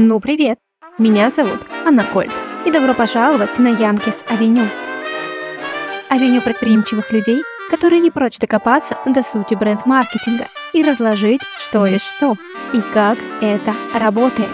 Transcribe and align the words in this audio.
Ну, 0.00 0.20
привет! 0.20 0.60
Меня 0.96 1.28
зовут 1.28 1.66
Анна 1.84 2.04
Кольт, 2.04 2.30
и 2.64 2.70
добро 2.70 2.94
пожаловать 2.94 3.58
на 3.58 3.66
Yankees 3.66 4.22
Avenue. 4.28 4.62
Авеню 6.08 6.40
предприимчивых 6.40 7.10
людей, 7.10 7.42
которые 7.68 7.98
не 7.98 8.12
прочь 8.12 8.38
докопаться 8.38 8.96
до 9.04 9.24
сути 9.24 9.56
бренд-маркетинга 9.56 10.46
и 10.72 10.84
разложить, 10.84 11.40
что 11.58 11.84
есть 11.84 12.04
что 12.04 12.36
и 12.72 12.80
как 12.80 13.18
это 13.40 13.74
работает. 13.92 14.50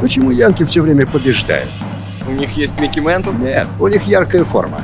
Почему 0.00 0.32
Янки 0.32 0.64
все 0.64 0.80
время 0.80 1.06
побеждают? 1.06 1.70
У 2.26 2.32
них 2.32 2.50
есть 2.56 2.80
Микки 2.80 2.98
Ментл? 2.98 3.30
Нет, 3.30 3.68
у 3.78 3.86
них 3.86 4.02
яркая 4.02 4.42
форма. 4.42 4.82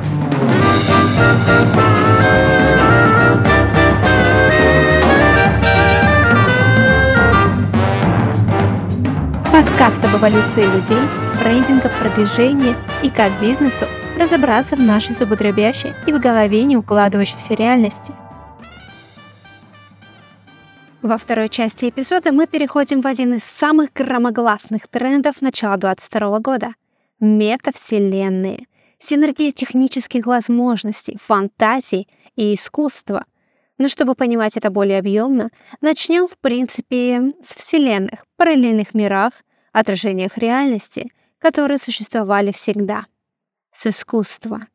Подкаст 9.63 10.03
об 10.03 10.15
эволюции 10.15 10.63
людей, 10.63 10.97
брендинга, 11.39 11.91
продвижении 11.99 12.75
и 13.03 13.11
как 13.11 13.39
бизнесу 13.39 13.85
разобраться 14.17 14.75
в 14.75 14.79
нашей 14.79 15.13
зубодробящей 15.13 15.93
и 16.07 16.11
в 16.11 16.19
голове 16.19 16.63
не 16.63 16.77
укладывающейся 16.77 17.53
реальности. 17.53 18.11
Во 21.03 21.15
второй 21.19 21.47
части 21.47 21.89
эпизода 21.89 22.31
мы 22.31 22.47
переходим 22.47 23.01
в 23.01 23.05
один 23.05 23.35
из 23.35 23.43
самых 23.43 23.93
громогласных 23.93 24.87
трендов 24.87 25.43
начала 25.43 25.77
2022 25.77 26.39
года— 26.39 26.73
метавселенные, 27.19 28.65
синергия 28.97 29.51
технических 29.51 30.25
возможностей, 30.25 31.19
фантазий 31.21 32.07
и 32.35 32.55
искусства. 32.55 33.25
Но 33.77 33.89
чтобы 33.89 34.15
понимать 34.15 34.57
это 34.57 34.71
более 34.71 34.97
объемно, 34.97 35.51
начнем, 35.81 36.27
в 36.27 36.39
принципе, 36.39 37.33
с 37.43 37.53
вселенных, 37.53 38.25
параллельных 38.37 38.95
мирах, 38.95 39.33
отражениях 39.71 40.37
реальности, 40.37 41.11
которые 41.39 41.77
существовали 41.77 42.51
всегда. 42.51 43.05
С 43.73 43.87
искусства. 43.87 44.67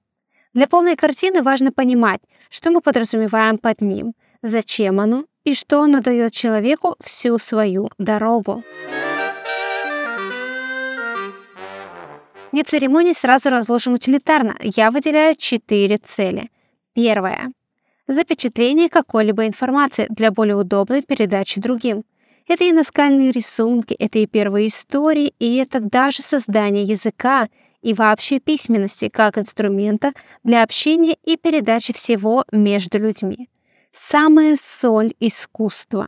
Для 0.55 0.67
полной 0.67 0.97
картины 0.97 1.43
важно 1.43 1.71
понимать, 1.71 2.21
что 2.49 2.71
мы 2.71 2.81
подразумеваем 2.81 3.59
под 3.59 3.81
ним, 3.81 4.15
зачем 4.43 5.01
оно 5.01 5.25
и 5.45 5.55
что 5.55 5.83
оно 5.83 6.01
дает 6.01 6.33
человеку 6.33 6.97
всю 7.01 7.39
свою 7.39 7.91
дорогу. 7.99 8.65
Не 12.53 12.63
церемоний 12.63 13.15
сразу 13.15 13.51
разложим 13.51 13.95
утилитарно. 13.95 14.57
Я 14.63 14.91
выделяю 14.91 15.37
четыре 15.37 15.99
цели. 15.99 16.51
Первое 16.95 17.53
запечатление 18.09 18.89
какой-либо 18.89 19.47
информации 19.47 20.07
для 20.11 20.31
более 20.31 20.57
удобной 20.57 21.03
передачи 21.03 21.61
другим. 21.61 22.05
Это 22.47 22.65
и 22.65 22.73
наскальные 22.73 23.33
рисунки, 23.33 23.95
это 23.95 24.19
и 24.21 24.27
первые 24.27 24.69
истории, 24.69 25.35
и 25.39 25.57
это 25.57 25.81
даже 25.81 26.23
создание 26.23 26.85
языка 26.85 27.49
и 27.83 27.93
вообще 27.93 28.39
письменности 28.39 29.09
как 29.09 29.37
инструмента 29.39 30.13
для 30.45 30.63
общения 30.63 31.17
и 31.25 31.37
передачи 31.37 31.93
всего 31.93 32.45
между 32.53 32.99
людьми. 32.99 33.49
Самая 33.93 34.57
соль 34.61 35.15
искусства. 35.19 36.07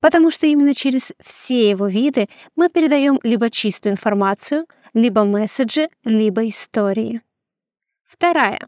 Потому 0.00 0.30
что 0.30 0.46
именно 0.46 0.74
через 0.74 1.12
все 1.22 1.70
его 1.70 1.86
виды 1.86 2.28
мы 2.56 2.68
передаем 2.68 3.20
либо 3.22 3.50
чистую 3.50 3.92
информацию, 3.92 4.66
либо 4.94 5.24
месседжи, 5.24 5.88
либо 6.04 6.48
истории. 6.48 7.20
Вторая 8.04 8.60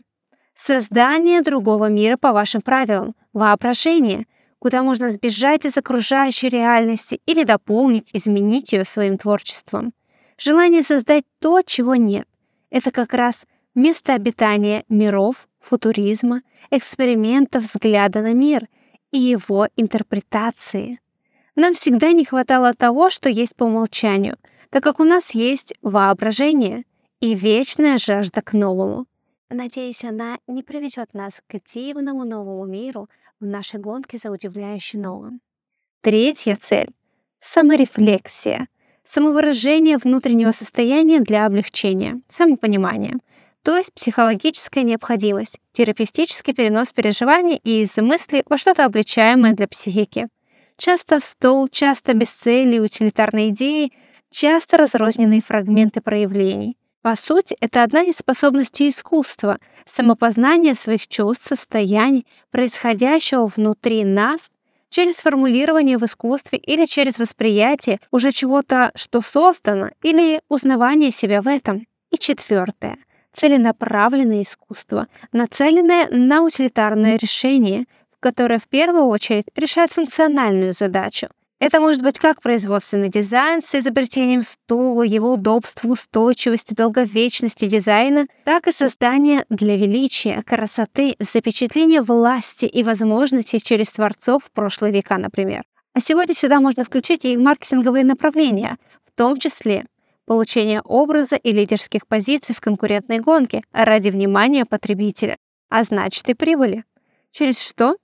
Создание 0.55 1.42
другого 1.42 1.89
мира 1.89 2.16
по 2.16 2.33
вашим 2.33 2.61
правилам, 2.61 3.14
воображение, 3.33 4.27
куда 4.62 4.84
можно 4.84 5.08
сбежать 5.08 5.64
из 5.64 5.77
окружающей 5.77 6.48
реальности 6.48 7.20
или 7.26 7.42
дополнить, 7.42 8.09
изменить 8.12 8.72
ее 8.72 8.84
своим 8.84 9.19
творчеством. 9.19 9.92
Желание 10.38 10.84
создать 10.84 11.25
то, 11.41 11.62
чего 11.62 11.97
нет. 11.97 12.28
Это 12.70 12.92
как 12.92 13.12
раз 13.12 13.44
место 13.75 14.14
обитания 14.14 14.84
миров, 14.88 15.48
футуризма, 15.59 16.42
экспериментов 16.70 17.64
взгляда 17.64 18.22
на 18.22 18.34
мир 18.34 18.69
и 19.10 19.19
его 19.19 19.66
интерпретации. 19.75 21.00
Нам 21.56 21.75
всегда 21.75 22.12
не 22.12 22.25
хватало 22.25 22.72
того, 22.72 23.10
что 23.10 23.28
есть 23.28 23.56
по 23.56 23.64
умолчанию, 23.64 24.37
так 24.70 24.84
как 24.84 25.00
у 25.00 25.04
нас 25.04 25.34
есть 25.34 25.75
воображение 25.82 26.84
и 27.19 27.34
вечная 27.34 27.98
жажда 27.98 28.42
к 28.42 28.53
новому. 28.53 29.06
Надеюсь, 29.50 30.04
она 30.04 30.38
не 30.47 30.62
приведет 30.62 31.14
нас 31.14 31.42
к 31.48 31.56
дивному 31.75 32.25
новому 32.25 32.64
миру 32.64 33.10
в 33.42 33.47
нашей 33.47 33.80
гонке 33.80 34.19
за 34.19 34.30
удивляющим 34.30 35.03
новым. 35.03 35.41
Третья 36.00 36.56
цель— 36.56 36.88
саморефлексия, 37.41 38.69
самовыражение 39.04 39.98
внутреннего 39.98 40.53
состояния 40.53 41.20
для 41.20 41.44
облегчения, 41.44 42.20
самопонимания, 42.28 43.19
то 43.62 43.76
есть 43.76 43.92
психологическая 43.92 44.84
необходимость, 44.84 45.60
терапевтический 45.72 46.54
перенос 46.54 46.92
переживаний 46.92 47.56
из 47.56 47.97
мысли 47.98 48.42
во 48.48 48.56
что-то 48.56 48.84
обличаемое 48.84 49.52
для 49.52 49.69
психики. 49.69 50.28
Часто 50.76 51.20
в 51.20 51.25
стол, 51.25 51.69
часто 51.69 52.14
без 52.14 52.31
цели, 52.31 52.78
утилитарные 52.78 53.50
идеи, 53.50 53.92
часто 54.31 54.78
разрозненные 54.78 55.42
фрагменты 55.42 56.00
проявлений. 56.00 56.76
По 57.02 57.16
сути, 57.16 57.56
это 57.60 57.82
одна 57.82 58.02
из 58.02 58.16
способностей 58.18 58.88
искусства— 58.88 59.58
самопознание 59.86 60.76
своих 60.76 61.08
чувств, 61.08 61.48
состояний, 61.48 62.26
происходящего 62.52 63.46
внутри 63.46 64.04
нас 64.04 64.50
через 64.88 65.16
формулирование 65.16 65.98
в 65.98 66.04
искусстве 66.04 66.58
или 66.58 66.86
через 66.86 67.18
восприятие 67.18 67.98
уже 68.12 68.30
чего-то, 68.30 68.92
что 68.94 69.20
создано, 69.20 69.90
или 70.02 70.42
узнавание 70.48 71.10
себя 71.10 71.42
в 71.42 71.48
этом. 71.48 71.88
И 72.12 72.18
четвертое— 72.18 72.98
целенаправленное 73.34 74.42
искусство, 74.42 75.08
нацеленное 75.32 76.08
на 76.08 76.42
утилитарное 76.42 77.16
решение, 77.16 77.86
которое 78.20 78.60
в 78.60 78.69
первую 78.69 79.06
очередь 79.06 79.46
решает 79.56 79.90
функциональную 79.90 80.72
задачу— 80.72 81.26
это 81.62 81.81
может 81.81 82.03
быть 82.03 82.19
как 82.19 82.43
производственный 82.43 83.09
дизайн 83.09 83.62
с 83.62 83.73
изобретением 83.77 84.43
стула, 84.43 85.03
его 85.03 85.34
удобства, 85.34 85.87
устойчивости, 85.87 86.75
долговечности 86.75 87.67
дизайна, 87.67 88.27
так 88.45 88.67
и 88.67 88.73
создание 88.73 89.45
для 89.49 89.77
величия, 89.77 90.43
красоты, 90.43 91.15
запечатления 91.21 92.03
власти 92.03 92.65
и 92.65 92.83
возможностей 92.83 93.61
через 93.61 93.93
творцов 93.93 94.43
в 94.43 94.50
прошлые 94.50 94.93
века, 94.93 95.19
например. 95.19 95.62
А 95.95 96.00
сегодня 96.00 96.34
сюда 96.34 96.61
можно 96.61 96.84
включить 96.84 97.25
и 97.25 97.37
маркетинговые 97.37 98.05
направления, 98.05 98.77
в 99.06 99.17
том 99.17 99.39
числе 99.39 99.87
получение 100.27 100.81
образа 100.81 101.37
и 101.37 101.53
лидерских 101.53 102.09
позиций 102.09 102.56
в 102.56 102.61
конкурентной 102.61 103.21
гонке 103.21 103.62
ради 103.73 104.09
внимания 104.09 104.65
потребителя, 104.65 105.37
а 105.69 105.84
значит 105.84 106.29
и 106.29 106.34
прибыли. 106.34 106.83
Через 107.31 107.62
что? 107.62 107.99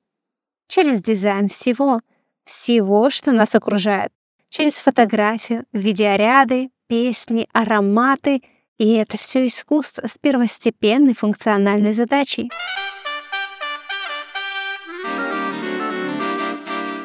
Через 0.69 1.03
дизайн 1.03 1.49
всего— 1.49 1.99
всего, 2.49 3.11
что 3.11 3.33
нас 3.33 3.55
окружает, 3.55 4.11
через 4.49 4.81
фотографию, 4.81 5.65
видеоряды, 5.73 6.71
песни, 6.89 7.47
ароматы, 7.53 8.43
и 8.79 8.95
это 8.95 9.17
все 9.19 9.47
искусство 9.47 10.07
с 10.07 10.19
первостепенной 10.19 11.15
функциональной 11.15 11.93
задачей. 11.93 12.51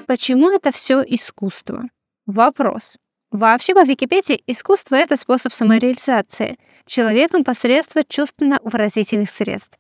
Почему 0.08 0.50
это 0.50 0.72
все 0.72 1.02
искусство? 1.02 1.84
Вопрос. 2.26 2.98
Вообще 3.32 3.74
по 3.74 3.84
Википедии 3.84 4.44
искусство— 4.48 4.96
это 4.98 5.18
способ 5.18 5.52
самореализации 5.54 6.58
человеком 6.86 7.44
посредством 7.44 8.04
чувственно-выразительных 8.08 9.30
средств. 9.30 9.80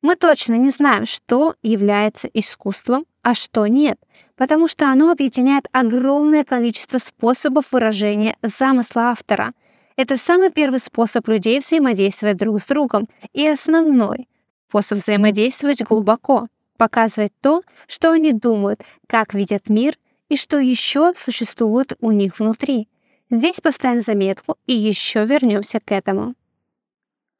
Мы 0.00 0.16
точно 0.16 0.54
не 0.54 0.70
знаем, 0.70 1.06
что 1.06 1.54
является 1.62 2.28
искусством, 2.28 3.04
а 3.22 3.34
что 3.34 3.66
нет, 3.66 3.98
потому 4.38 4.68
что 4.68 4.88
оно 4.88 5.10
объединяет 5.10 5.66
огромное 5.72 6.44
количество 6.44 6.98
способов 6.98 7.66
выражения 7.72 8.36
замысла 8.42 9.10
автора. 9.10 9.52
Это 9.96 10.16
самый 10.16 10.50
первый 10.50 10.78
способ 10.78 11.26
людей 11.28 11.58
взаимодействовать 11.58 12.36
друг 12.36 12.60
с 12.60 12.64
другом 12.64 13.08
и 13.32 13.46
основной 13.46 14.28
способ 14.68 14.98
взаимодействовать 14.98 15.82
глубоко, 15.82 16.46
показывать 16.76 17.32
то, 17.40 17.62
что 17.88 18.12
они 18.12 18.32
думают, 18.32 18.82
как 19.06 19.34
видят 19.34 19.68
мир 19.68 19.98
и 20.28 20.36
что 20.36 20.58
еще 20.58 21.14
существует 21.18 21.94
у 22.00 22.12
них 22.12 22.38
внутри. 22.38 22.86
Здесь 23.30 23.60
поставим 23.60 24.00
заметку 24.00 24.56
и 24.66 24.76
еще 24.76 25.24
вернемся 25.24 25.80
к 25.80 25.90
этому. 25.90 26.34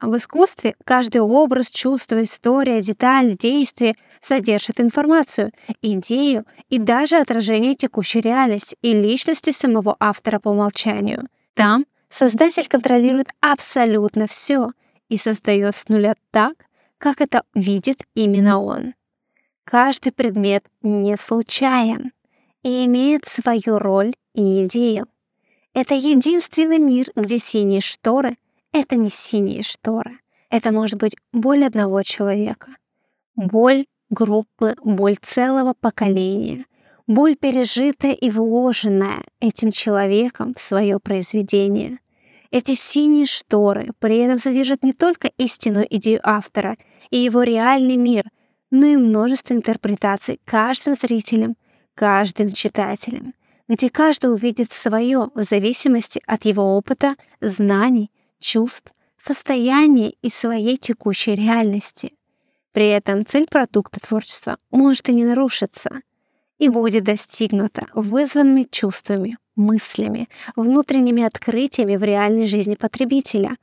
В 0.01 0.17
искусстве 0.17 0.77
каждый 0.85 1.21
образ, 1.21 1.71
чувство, 1.71 2.23
история, 2.23 2.81
деталь, 2.83 3.37
действие 3.37 3.97
содержит 4.23 4.81
информацию, 4.81 5.51
идею 5.83 6.45
и 6.69 6.79
даже 6.79 7.17
отражение 7.17 7.75
текущей 7.75 8.21
реальности 8.21 8.77
и 8.81 8.93
личности 8.93 9.51
самого 9.51 9.97
автора 9.99 10.39
по 10.39 10.51
умолчанию. 10.51 11.27
Там 11.55 11.85
создатель 12.11 12.69
контролирует 12.69 13.29
абсолютно 13.41 14.29
все 14.29 14.71
и 15.09 15.17
создает 15.17 15.75
с 15.75 15.89
нуля 15.89 16.15
так, 16.31 16.55
как 16.99 17.21
это 17.21 17.43
видит 17.55 18.05
именно 18.15 18.63
он. 18.63 18.95
Каждый 19.65 20.13
предмет 20.13 20.65
не 20.83 21.17
случайен. 21.17 22.13
и 22.65 22.85
имеет 22.87 23.25
свою 23.25 23.79
роль 23.79 24.15
и 24.35 24.67
идею. 24.67 25.07
Это 25.75 25.95
единственный 25.95 26.79
мир, 26.79 27.07
где 27.15 27.39
синие 27.39 27.81
шторы— 27.81 28.37
это 28.73 28.97
не 28.97 29.09
синие 29.09 29.63
шторы. 29.63 30.19
Это 30.51 30.73
может 30.73 30.99
быть 30.99 31.15
боль 31.33 31.65
одного 31.65 32.03
человека. 32.03 32.77
Боль 33.37 33.87
группы, 34.11 34.75
боль 34.83 35.17
целого 35.23 35.75
поколения. 35.79 36.65
Боль, 37.07 37.37
пережитая 37.37 38.13
и 38.13 38.31
вложенная 38.31 39.25
этим 39.41 39.71
человеком 39.71 40.55
в 40.55 40.63
свое 40.63 40.99
произведение. 40.99 42.01
Эти 42.51 42.75
синие 42.75 43.27
шторы 43.27 43.93
при 43.99 44.19
этом 44.19 44.39
содержат 44.39 44.83
не 44.83 44.93
только 44.93 45.29
истинную 45.39 45.87
идею 45.97 46.21
автора 46.23 46.77
и 47.11 47.19
его 47.19 47.43
реальный 47.43 47.97
мир, 47.97 48.25
но 48.71 48.87
и 48.87 48.97
множество 48.97 49.55
интерпретаций 49.55 50.41
каждым 50.45 50.95
зрителем, 50.95 51.57
каждым 51.95 52.53
читателем, 52.53 53.35
где 53.69 53.91
каждый 53.91 54.33
увидит 54.33 54.73
свое 54.73 55.31
в 55.35 55.43
зависимости 55.43 56.23
от 56.27 56.45
его 56.45 56.77
опыта, 56.77 57.17
знаний, 57.41 58.11
чувств, 58.41 58.93
состояния 59.25 60.15
и 60.23 60.31
своей 60.31 60.77
текущей 60.77 61.35
реальности. 61.35 62.13
При 62.73 62.89
этом 62.89 63.27
цель 63.27 63.47
продукта 63.47 64.01
творчества 64.01 64.59
может 64.71 65.09
и 65.09 65.13
не 65.13 65.25
нарушиться, 65.25 66.01
и 66.59 66.69
будет 66.69 67.05
достигнута 67.05 67.87
вызванными 67.95 68.67
чувствами, 68.71 69.39
мыслями, 69.57 70.29
внутренними 70.57 71.23
открытиями 71.23 71.97
в 71.97 72.03
реальной 72.03 72.47
жизни 72.47 72.75
потребителя. 72.75 73.57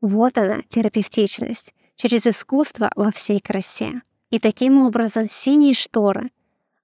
Вот 0.00 0.38
она, 0.38 0.62
терапевтичность, 0.68 1.74
через 1.94 2.26
искусство 2.26 2.90
во 2.94 3.10
всей 3.10 3.40
красе. 3.40 4.02
И 4.30 4.38
таким 4.38 4.78
образом 4.78 5.26
синие 5.28 5.74
шторы. 5.74 6.30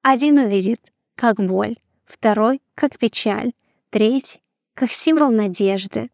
Один 0.03 0.39
увидит 0.39 0.81
как 1.15 1.37
боль, 1.37 1.77
второй— 2.05 2.61
как 2.75 2.99
печаль, 2.99 3.53
третий— 3.91 4.41
как 4.75 4.91
символ 4.91 5.31
надежды, 5.31 6.11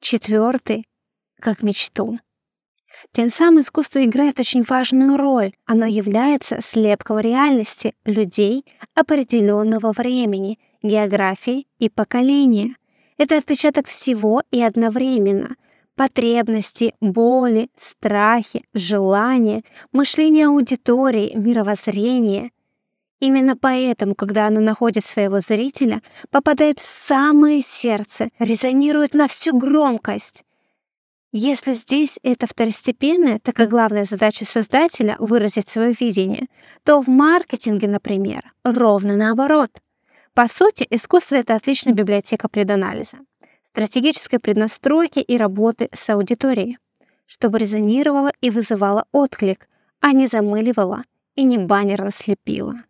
четвертый— 0.00 0.86
как 1.40 1.62
мечту. 1.62 2.18
Тем 3.12 3.30
самым 3.30 3.60
искусство 3.60 4.04
играет 4.04 4.38
очень 4.40 4.62
важную 4.62 5.16
роль. 5.16 5.52
Оно 5.66 5.86
является 5.86 6.60
слепком 6.60 7.18
реальности 7.18 7.94
людей 8.04 8.64
определенного 8.94 9.92
времени, 9.92 10.58
географии 10.82 11.66
и 11.78 11.88
поколения. 11.88 12.76
Это 13.18 13.36
отпечаток 13.36 13.88
всего 13.88 14.42
и 14.50 14.62
одновременно. 14.62 15.56
Потребности, 15.94 16.94
боли, 17.00 17.68
страхи, 17.78 18.64
желания, 18.74 19.62
мышление 19.92 20.46
аудитории, 20.48 21.34
мировоззрение. 21.34 22.50
Именно 23.20 23.56
поэтому, 23.56 24.14
когда 24.14 24.46
оно 24.46 24.60
находит 24.60 25.06
своего 25.06 25.40
зрителя, 25.40 26.02
попадает 26.30 26.80
в 26.80 26.84
самое 26.84 27.62
сердце, 27.62 28.28
резонирует 28.38 29.14
на 29.14 29.26
всю 29.26 29.56
громкость. 29.56 30.44
Если 31.32 31.72
здесь 31.72 32.18
это 32.22 32.46
второстепенное, 32.46 33.40
так 33.40 33.56
как 33.56 33.68
главная 33.68 34.04
задача 34.04 34.44
создателя— 34.44 35.16
выразить 35.18 35.68
свое 35.68 35.94
видение, 35.98 36.46
то 36.82 37.02
в 37.02 37.08
маркетинге, 37.08 37.88
например, 37.88 38.52
ровно 38.64 39.16
наоборот. 39.16 39.70
По 40.34 40.46
сути, 40.46 40.86
искусство— 40.88 41.34
это 41.36 41.54
отличная 41.54 41.94
библиотека 41.94 42.48
преданализа, 42.48 43.18
стратегической 43.70 44.38
преднастройки 44.38 45.18
и 45.18 45.36
работы 45.36 45.88
с 45.92 46.08
аудиторией, 46.10 46.78
чтобы 47.26 47.58
резонировало 47.58 48.32
и 48.40 48.50
вызывало 48.50 49.06
отклик, 49.12 49.68
а 50.00 50.12
не 50.12 50.26
замыливало 50.26 51.04
и 51.34 51.44
не 51.44 51.58
баннер 51.58 52.10
слепило. 52.12 52.85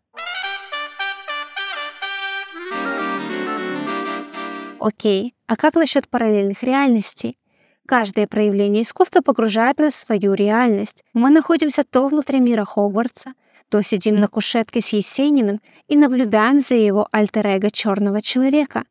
Окей, 4.79 5.35
а 5.47 5.57
как 5.57 5.75
насчет 5.75 6.09
параллельных 6.09 6.63
реальностей? 6.63 7.39
Каждое 7.87 8.27
проявление 8.27 8.83
искусства 8.83 9.21
погружает 9.23 9.79
нас 9.79 9.95
в 9.95 9.99
свою 9.99 10.35
реальность. 10.35 11.05
Мы 11.15 11.31
находимся 11.31 11.85
то 11.85 12.09
внутри 12.09 12.41
мира 12.41 12.65
Хогвартса, 12.65 13.33
то 13.71 13.81
сидим 13.83 14.17
на 14.17 14.29
кушетке 14.29 14.81
с 14.81 14.89
Есениным 14.89 15.61
и 15.89 15.97
наблюдаем 15.97 16.61
за 16.61 16.75
его 16.75 17.09
альтер-эго 17.11 17.71
черного 17.71 18.21
человека, 18.21 18.85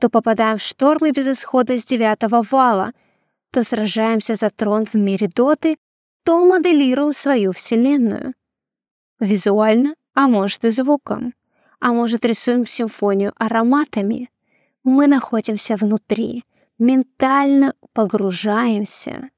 то 0.00 0.08
попадаем 0.08 0.58
в 0.58 0.62
штормы 0.62 1.12
безысхода 1.12 1.76
с 1.76 1.84
девятого 1.84 2.42
вала, 2.50 2.92
то 3.52 3.62
сражаемся 3.62 4.34
за 4.34 4.50
трон 4.50 4.84
в 4.86 4.94
мире 4.94 5.28
Доты, 5.28 5.76
то 6.24 6.44
моделируем 6.44 7.12
свою 7.12 7.52
вселенную. 7.52 8.34
Визуально, 9.20 9.94
а 10.14 10.28
может 10.28 10.64
и 10.64 10.70
звуком, 10.70 11.34
а 11.78 11.92
может 11.92 12.24
рисуем 12.24 12.66
симфонию 12.66 13.32
ароматами— 13.36 14.28
мы 14.84 15.06
находимся 15.06 15.76
внутри, 15.76 16.44
ментально 16.78 17.74
погружаемся. 17.92 19.30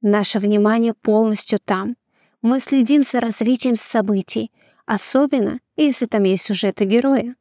Наше 0.00 0.38
внимание 0.38 0.94
полностью 0.94 1.58
там. 1.58 1.96
Мы 2.42 2.60
следим 2.60 3.02
за 3.02 3.20
развитием 3.20 3.76
событий, 3.76 4.52
особенно 4.86 5.60
если 5.76 6.06
там 6.06 6.22
есть 6.22 6.44
сюжеты 6.44 6.84
героя. 6.84 7.34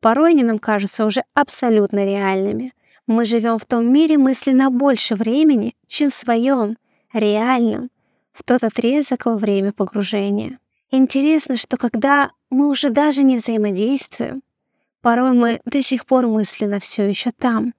Порой 0.00 0.30
они 0.30 0.42
нам 0.42 0.58
кажутся 0.58 1.04
уже 1.04 1.24
абсолютно 1.34 2.04
реальными. 2.04 2.72
Мы 3.06 3.24
живем 3.24 3.58
в 3.58 3.64
том 3.64 3.92
мире 3.92 4.18
мысленно 4.18 4.70
больше 4.70 5.14
времени, 5.14 5.74
чем 5.86 6.10
в 6.10 6.14
своем, 6.14 6.76
реальном, 7.12 7.90
в 8.32 8.44
тот 8.44 8.62
отрезок 8.62 9.26
во 9.26 9.36
время 9.36 9.72
погружения. 9.72 10.58
Интересно, 10.90 11.56
что 11.56 11.76
когда 11.76 12.30
мы 12.50 12.68
уже 12.68 12.90
даже 12.90 13.22
не 13.22 13.36
взаимодействуем, 13.36 14.42
Порой 15.02 15.32
мы 15.32 15.60
до 15.64 15.82
сих 15.82 16.04
пор 16.04 16.26
мысленно 16.26 16.78
все 16.78 17.08
еще 17.08 17.30
там. 17.30 17.74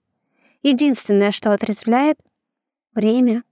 Единственное, 0.64 1.32
что 1.32 1.52
отрезвляет— 1.52 2.18
время, 2.96 3.44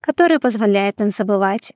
которое 0.00 0.38
позволяет 0.38 0.98
нам 0.98 1.10
забывать. 1.10 1.72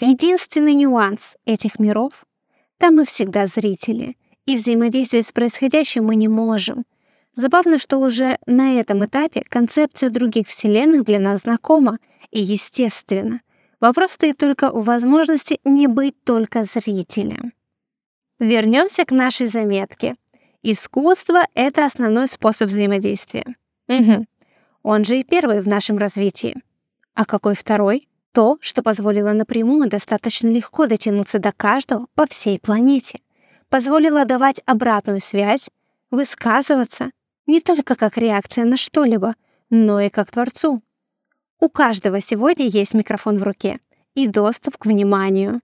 Единственный 0.00 0.74
нюанс 0.74 1.36
этих 1.44 1.78
миров— 1.78 2.24
там 2.78 2.96
мы 2.96 3.04
всегда 3.04 3.46
зрители, 3.46 4.16
и 4.46 4.56
взаимодействовать 4.56 5.26
с 5.26 5.32
происходящим 5.32 6.04
мы 6.04 6.16
не 6.16 6.28
можем. 6.28 6.84
Забавно, 7.34 7.78
что 7.78 7.98
уже 7.98 8.38
на 8.46 8.78
этом 8.80 9.04
этапе 9.04 9.42
концепция 9.48 10.10
других 10.10 10.48
вселенных 10.48 11.04
для 11.04 11.18
нас 11.18 11.42
знакома 11.42 11.98
и 12.30 12.40
естественна. 12.40 13.40
Вопрос 13.80 14.12
стоит 14.12 14.38
только 14.38 14.70
в 14.70 14.84
возможности 14.84 15.60
не 15.64 15.86
быть 15.88 16.14
только 16.24 16.64
зрителем. 16.64 17.52
Вернемся 18.38 19.04
к 19.04 19.10
нашей 19.12 19.46
заметке— 19.46 20.16
Искусство— 20.66 21.46
это 21.54 21.84
основной 21.84 22.26
способ 22.26 22.70
взаимодействия. 22.70 23.44
Угу. 23.86 24.24
Он 24.82 25.04
же 25.04 25.20
и 25.20 25.22
первый 25.22 25.60
в 25.60 25.68
нашем 25.68 25.98
развитии. 25.98 26.56
А 27.12 27.26
какой 27.26 27.54
второй? 27.54 28.08
То, 28.32 28.56
что 28.62 28.82
позволило 28.82 29.32
напрямую 29.32 29.90
достаточно 29.90 30.48
легко 30.48 30.86
дотянуться 30.86 31.38
до 31.38 31.52
каждого 31.52 32.06
по 32.14 32.26
всей 32.26 32.58
планете. 32.58 33.20
Позволило 33.68 34.24
давать 34.24 34.62
обратную 34.64 35.20
связь, 35.20 35.68
высказываться 36.10 37.10
не 37.46 37.60
только 37.60 37.94
как 37.94 38.16
реакция 38.16 38.64
на 38.64 38.78
что-либо, 38.78 39.34
но 39.68 40.00
и 40.00 40.08
как 40.08 40.30
творцу. 40.30 40.82
У 41.60 41.68
каждого 41.68 42.20
сегодня 42.20 42.68
есть 42.68 42.94
микрофон 42.94 43.36
в 43.36 43.42
руке 43.42 43.80
и 44.14 44.26
доступ 44.26 44.78
к 44.78 44.86
вниманию. 44.86 45.60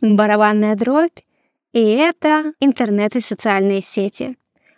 Барабанная 0.00 0.74
дробь 0.74 1.18
и 1.72 1.80
это 1.80 2.52
интернет 2.60 3.16
и 3.16 3.20
социальные 3.20 3.80
сети. 3.80 4.36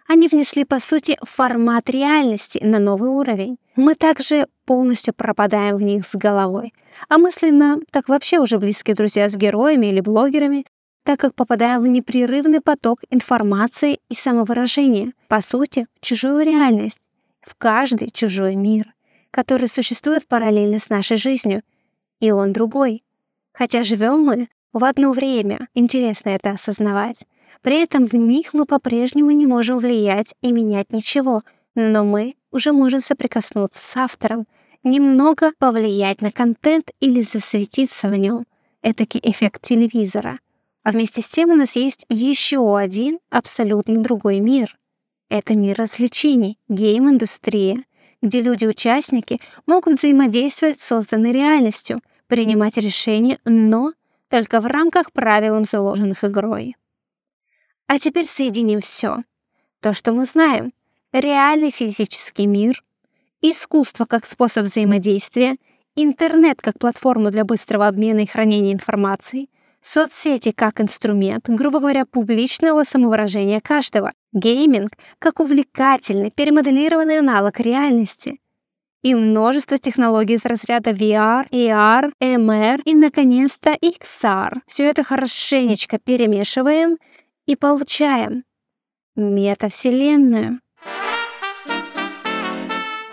Они 0.09 0.27
внесли, 0.27 0.65
по 0.65 0.81
сути, 0.81 1.17
формат 1.23 1.89
реальности 1.89 2.59
на 2.63 2.81
новый 2.81 3.11
уровень. 3.11 3.59
Мы 3.77 3.95
также 3.95 4.49
полностью 4.65 5.15
пропадаем 5.15 5.77
в 5.77 5.83
них 5.83 6.05
с 6.05 6.17
головой. 6.17 6.75
А 7.09 7.19
мысленно 7.19 7.79
так 7.93 8.09
вообще 8.09 8.41
уже 8.41 8.59
близкие 8.59 8.97
друзья 8.97 9.29
с 9.29 9.37
героями 9.37 9.87
или 9.87 10.01
блогерами, 10.01 10.65
так 11.05 11.21
как 11.21 11.35
попадаем 11.35 11.83
в 11.83 11.87
непрерывный 11.87 12.61
поток 12.61 13.01
информации 13.09 14.01
и 14.09 14.15
самовыражения, 14.15 15.13
по 15.29 15.41
сути, 15.41 15.87
в 16.01 16.05
чужую 16.05 16.45
реальность, 16.45 17.01
в 17.41 17.55
каждый 17.55 18.11
чужой 18.11 18.57
мир, 18.57 18.93
который 19.31 19.69
существует 19.69 20.27
параллельно 20.27 20.81
с 20.81 20.89
нашей 20.89 21.17
жизнью, 21.19 21.63
и 22.19 22.33
он 22.33 22.53
другой. 22.53 23.05
Хотя 23.53 23.83
живем 23.83 24.21
мы 24.23 24.49
в 24.73 24.85
одно 24.85 25.13
время, 25.13 25.69
интересно 25.75 26.31
это 26.31 26.51
осознавать. 26.51 27.27
При 27.63 27.83
этом 27.83 28.05
в 28.07 28.13
них 28.15 28.55
мы 28.55 28.67
по-прежнему 28.67 29.33
не 29.33 29.47
можем 29.47 29.79
влиять 29.79 30.35
и 30.43 30.53
менять 30.53 30.93
ничего, 30.93 31.43
но 31.75 32.05
мы 32.05 32.37
уже 32.53 32.73
можем 32.73 33.01
соприкоснуться 33.01 33.81
с 33.81 33.97
автором, 33.97 34.47
немного 34.85 35.53
повлиять 35.59 36.23
на 36.23 36.31
контент 36.31 36.91
или 37.01 37.23
засветиться 37.23 38.09
в 38.09 38.17
нем. 38.17 38.47
Этакий 38.83 39.21
эффект 39.23 39.63
телевизора. 39.63 40.39
А 40.83 40.93
вместе 40.93 41.21
с 41.21 41.29
тем 41.29 41.51
у 41.51 41.55
нас 41.55 41.77
есть 41.77 42.07
еще 42.09 42.79
один 42.79 43.19
абсолютно 43.29 43.97
другой 43.97 44.41
мир. 44.41 44.79
Это 45.29 45.55
мир 45.55 45.77
развлечений, 45.79 46.59
гейм-индустрия, 46.69 47.85
где 48.23 48.41
люди-участники 48.41 49.41
могут 49.67 49.99
взаимодействовать 49.99 50.81
с 50.81 50.87
созданной 50.87 51.33
реальностью, 51.33 52.01
принимать 52.27 52.77
решения, 52.79 53.39
но 53.45 53.93
только 54.31 54.61
в 54.61 54.67
рамках 54.67 55.13
правил, 55.13 55.63
заложенных 55.65 56.25
игрой. 56.25 56.77
А 57.87 57.99
теперь 57.99 58.27
соединим 58.27 58.81
все. 58.81 59.25
То, 59.81 59.93
что 59.93 60.13
мы 60.13 60.25
знаем. 60.25 60.73
Реальный 61.13 61.71
физический 61.71 62.47
мир, 62.47 62.83
искусство 63.43 64.05
как 64.05 64.25
способ 64.27 64.65
взаимодействия, 64.65 65.57
интернет 65.97 66.63
как 66.63 66.79
платформа 66.79 67.33
для 67.33 67.45
быстрого 67.45 67.89
обмена 67.89 68.21
и 68.21 68.27
хранения 68.27 68.73
информации, 68.73 69.49
соцсети 69.83 70.53
как 70.53 70.81
инструмент, 70.81 71.49
грубо 71.49 71.81
говоря, 71.81 72.07
публичного 72.07 72.85
самовыражения 72.85 73.61
каждого, 73.61 74.13
гейминг 74.33 74.93
как 75.19 75.41
увлекательный, 75.41 76.31
перемоделированный 76.31 77.19
аналог 77.19 77.59
реальности— 77.59 78.39
и 79.03 79.15
множество 79.15 79.79
технологий 79.79 80.35
из 80.35 80.45
разряда 80.45 80.91
VR, 80.91 81.49
AR, 81.51 82.13
MR 82.21 82.83
и, 82.85 82.95
наконец-то, 82.95 83.77
XR. 83.83 84.61
Все 84.67 84.85
это 84.85 85.03
хорошенечко 85.03 85.99
перемешиваем 85.99 86.99
и 87.47 87.57
получаем 87.57 88.45
метавселенную. 89.17 90.61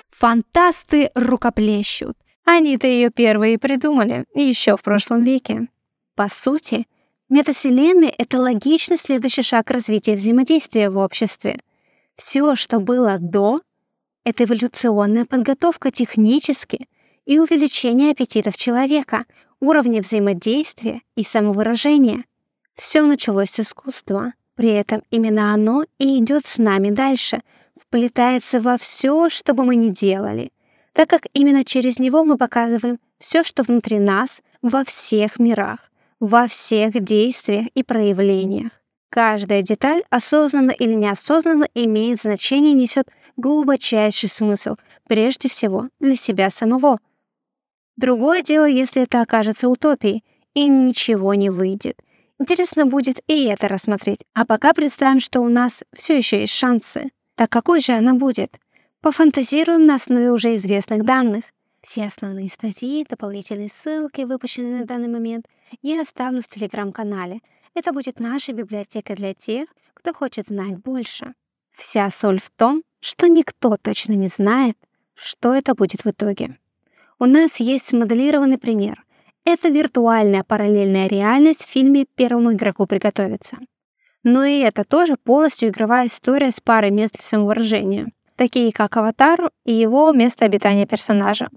Фантасты 0.10 1.12
рукоплещут. 1.16 2.16
Они-то 2.44 2.88
ее 2.88 3.12
первые 3.12 3.60
придумали, 3.60 4.26
еще 4.34 4.78
в 4.78 4.84
прошлом 4.84 5.24
веке. 5.24 5.68
По 6.16 6.28
сути, 6.30 6.88
метавселенная— 7.30 8.14
это 8.18 8.40
логичный 8.40 8.98
следующий 8.98 9.44
шаг 9.44 9.70
развития 9.70 10.16
взаимодействия 10.16 10.90
в 10.90 10.98
обществе. 10.98 11.60
Все, 12.16 12.56
что 12.56 12.80
было 12.80 13.18
до, 13.20 13.62
это 14.28 14.44
эволюционная 14.44 15.24
подготовка 15.24 15.90
технически 15.90 16.90
и 17.26 17.40
увеличение 17.40 18.12
аппетитов 18.12 18.58
человека, 18.58 19.24
уровня 19.62 20.02
взаимодействия 20.02 21.00
и 21.16 21.24
самовыражения. 21.24 22.26
Все 22.76 23.04
началось 23.04 23.52
с 23.52 23.62
искусства. 23.62 24.34
При 24.56 24.68
этом 24.70 25.02
именно 25.12 25.54
оно 25.54 25.86
и 25.98 26.20
идет 26.20 26.46
с 26.46 26.58
нами 26.58 26.90
дальше, 26.90 27.40
вплетается 27.80 28.60
во 28.60 28.78
все, 28.78 29.30
что 29.30 29.54
бы 29.54 29.64
мы 29.64 29.78
ни 29.78 29.92
делали, 29.92 30.52
так 30.92 31.10
как 31.10 31.28
именно 31.32 31.64
через 31.64 31.98
него 31.98 32.26
мы 32.26 32.38
показываем 32.38 33.00
все, 33.20 33.46
что 33.46 33.64
внутри 33.64 33.98
нас 33.98 34.42
во 34.62 34.84
всех 34.84 35.40
мирах, 35.40 35.90
во 36.20 36.50
всех 36.50 37.02
действиях 37.02 37.68
и 37.76 37.82
проявлениях. 37.82 38.72
Каждая 39.10 39.62
деталь, 39.62 40.04
осознанно 40.10 40.72
или 40.72 40.94
неосознанно, 40.94 41.68
имеет 41.74 42.22
значение 42.22 42.74
и 42.74 42.76
несет 42.76 43.08
глубочайший 43.38 44.30
смысл, 44.30 44.76
прежде 45.08 45.48
всего 45.48 45.88
для 46.00 46.16
себя 46.16 46.50
самого. 46.50 47.00
Другое 47.96 48.42
дело, 48.42 48.66
если 48.66 49.04
это 49.04 49.22
окажется 49.22 49.70
утопией, 49.70 50.24
и 50.54 50.68
ничего 50.68 51.34
не 51.36 51.50
выйдет. 51.50 52.00
Интересно 52.40 52.86
будет 52.86 53.20
и 53.28 53.46
это 53.46 53.68
рассмотреть. 53.68 54.20
А 54.34 54.46
пока 54.46 54.74
представим, 54.74 55.20
что 55.20 55.42
у 55.42 55.50
нас 55.50 55.84
все 55.96 56.18
еще 56.18 56.42
есть 56.42 56.54
шансы. 56.54 57.12
Так 57.36 57.50
какой 57.50 57.80
же 57.80 57.94
она 57.94 58.14
будет? 58.14 58.60
Пофантазируем 59.02 59.86
на 59.86 59.96
основе 59.96 60.32
уже 60.32 60.56
известных 60.56 61.06
данных. 61.06 61.46
Все 61.82 62.06
основные 62.06 62.50
статьи, 62.50 63.06
дополнительные 63.08 63.70
ссылки, 63.70 64.22
выпущенные 64.22 64.80
на 64.80 64.86
данный 64.86 65.08
момент, 65.08 65.46
я 65.82 66.02
оставлю 66.02 66.42
в 66.42 66.48
телеграм-канале. 66.48 67.40
Это 67.74 67.94
будет 67.94 68.20
наша 68.20 68.54
библиотека 68.54 69.16
для 69.16 69.34
тех, 69.34 69.70
кто 69.94 70.14
хочет 70.14 70.48
знать 70.48 70.78
больше. 70.80 71.34
Вся 71.72 72.10
соль 72.10 72.42
в 72.42 72.50
том, 72.50 72.84
что 73.08 73.28
никто 73.28 73.78
точно 73.78 74.14
не 74.14 74.28
знает, 74.28 74.76
что 75.14 75.54
это 75.54 75.74
будет 75.76 76.04
в 76.04 76.10
итоге. 76.10 76.58
У 77.20 77.26
нас 77.26 77.62
есть 77.62 77.88
смоделированный 77.88 78.58
пример. 78.58 79.06
Это 79.46 79.70
виртуальная 79.70 80.44
параллельная 80.44 81.08
реальность 81.08 81.66
в 81.66 81.70
фильме 81.70 82.06
«Первому 82.16 82.52
игроку 82.52 82.86
приготовиться». 82.86 83.60
Но 84.24 84.44
и 84.44 84.60
это 84.60 84.84
тоже 84.84 85.16
полностью 85.16 85.70
игровая 85.70 86.08
история 86.08 86.52
с 86.52 86.60
парой 86.60 86.92
мест 86.92 87.14
для 87.14 87.24
самовыражения, 87.24 88.08
такие 88.36 88.74
как 88.74 88.98
«Аватар» 88.98 89.52
и 89.64 89.74
его 89.74 90.12
место 90.12 90.44
обитания 90.44 90.86
персонажа. 90.86 91.48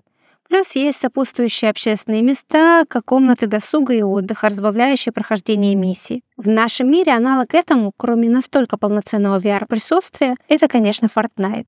Плюс 0.51 0.75
есть 0.75 0.99
сопутствующие 0.99 1.71
общественные 1.71 2.23
места, 2.23 2.85
как 2.89 3.05
комнаты 3.05 3.47
досуга 3.47 3.95
и 3.95 4.03
отдыха, 4.03 4.49
разбавляющие 4.49 5.13
прохождение 5.13 5.77
миссий. 5.77 6.25
В 6.37 6.49
нашем 6.49 6.91
мире 6.91 7.13
аналог 7.13 7.55
этому, 7.55 7.93
кроме 7.97 8.29
настолько 8.29 8.77
полноценного 8.77 9.39
VR-присутствия, 9.39 10.35
это, 10.49 10.67
конечно, 10.67 11.07
Fortnite, 11.07 11.67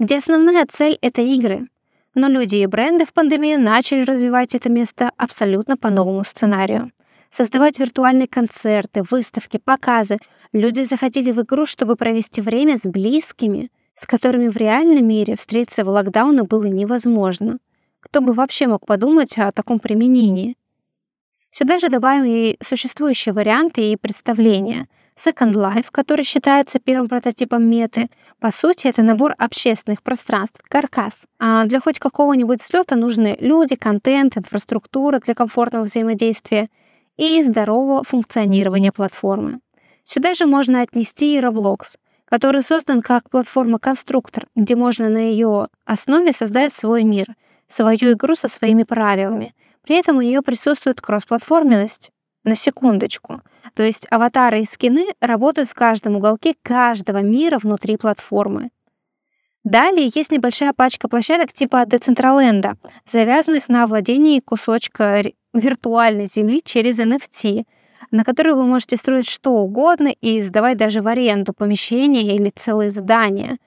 где 0.00 0.16
основная 0.16 0.66
цель— 0.68 0.98
это 1.00 1.22
игры. 1.22 1.68
Но 2.16 2.26
люди 2.26 2.56
и 2.56 2.66
бренды 2.66 3.04
в 3.04 3.12
пандемию 3.12 3.60
начали 3.60 4.02
развивать 4.02 4.56
это 4.56 4.68
место 4.68 5.12
абсолютно 5.16 5.76
по 5.76 5.90
новому 5.90 6.24
сценарию. 6.24 6.90
Создавать 7.30 7.78
виртуальные 7.78 8.26
концерты, 8.26 9.04
выставки, 9.08 9.58
показы. 9.58 10.18
Люди 10.52 10.82
заходили 10.82 11.30
в 11.30 11.40
игру, 11.42 11.66
чтобы 11.66 11.94
провести 11.94 12.40
время 12.40 12.78
с 12.78 12.82
близкими, 12.82 13.70
с 13.94 14.08
которыми 14.08 14.48
в 14.48 14.56
реальном 14.56 15.06
мире 15.06 15.36
встретиться 15.36 15.84
в 15.84 15.88
локдауне 15.88 16.42
было 16.42 16.64
невозможно. 16.64 17.58
Кто 18.14 18.20
бы 18.20 18.32
вообще 18.32 18.68
мог 18.68 18.86
подумать 18.86 19.36
о 19.38 19.50
таком 19.50 19.80
применении? 19.80 20.56
Сюда 21.50 21.80
же 21.80 21.88
добавим 21.88 22.24
и 22.26 22.56
существующие 22.64 23.32
варианты 23.32 23.90
и 23.90 23.96
представления. 23.96 24.86
Second 25.16 25.52
Life, 25.54 25.86
который 25.90 26.24
считается 26.24 26.78
первым 26.78 27.08
прототипом 27.08 27.64
меты, 27.64 28.08
по 28.38 28.52
сути, 28.52 28.86
это 28.86 29.02
набор 29.02 29.34
общественных 29.36 30.00
пространств, 30.00 30.60
каркас. 30.68 31.26
А 31.40 31.64
для 31.64 31.80
хоть 31.80 31.98
какого-нибудь 31.98 32.62
взлета 32.62 32.94
нужны 32.94 33.36
люди, 33.40 33.74
контент, 33.74 34.36
инфраструктура 34.36 35.18
для 35.18 35.34
комфортного 35.34 35.82
взаимодействия 35.82 36.68
и 37.16 37.42
здорового 37.42 38.04
функционирования 38.04 38.92
платформы. 38.92 39.58
Сюда 40.04 40.34
же 40.34 40.46
можно 40.46 40.82
отнести 40.82 41.36
и 41.36 41.40
Roblox, 41.40 41.96
который 42.26 42.62
создан 42.62 43.02
как 43.02 43.28
платформа-конструктор, 43.28 44.46
где 44.54 44.76
можно 44.76 45.08
на 45.08 45.18
ее 45.18 45.66
основе 45.84 46.32
создать 46.32 46.72
свой 46.72 47.02
мир— 47.02 47.26
свою 47.74 48.12
игру 48.12 48.36
со 48.36 48.48
своими 48.48 48.84
правилами. 48.84 49.54
При 49.82 49.96
этом 49.96 50.16
у 50.16 50.22
нее 50.22 50.42
присутствует 50.42 51.00
кроссплатформенность. 51.00 52.10
На 52.44 52.54
секундочку. 52.54 53.40
То 53.72 53.82
есть 53.82 54.06
аватары 54.10 54.60
и 54.60 54.66
скины 54.66 55.06
работают 55.20 55.70
в 55.70 55.74
каждом 55.74 56.16
уголке 56.16 56.54
каждого 56.62 57.22
мира 57.22 57.58
внутри 57.58 57.96
платформы. 57.96 58.68
Далее 59.64 60.10
есть 60.14 60.30
небольшая 60.30 60.74
пачка 60.74 61.08
площадок 61.08 61.54
типа 61.54 61.84
Decentraland, 61.84 62.76
завязанных 63.10 63.70
на 63.70 63.86
владении 63.86 64.40
кусочка 64.40 65.24
виртуальной 65.54 66.26
земли 66.26 66.60
через 66.62 67.00
NFT, 67.00 67.64
на 68.10 68.24
которой 68.24 68.52
вы 68.52 68.66
можете 68.66 68.98
строить 68.98 69.26
что 69.26 69.52
угодно 69.52 70.08
и 70.08 70.42
сдавать 70.42 70.76
даже 70.76 71.00
в 71.00 71.08
аренду 71.08 71.54
помещения 71.54 72.36
или 72.36 72.52
целые 72.54 72.90
здания– 72.90 73.56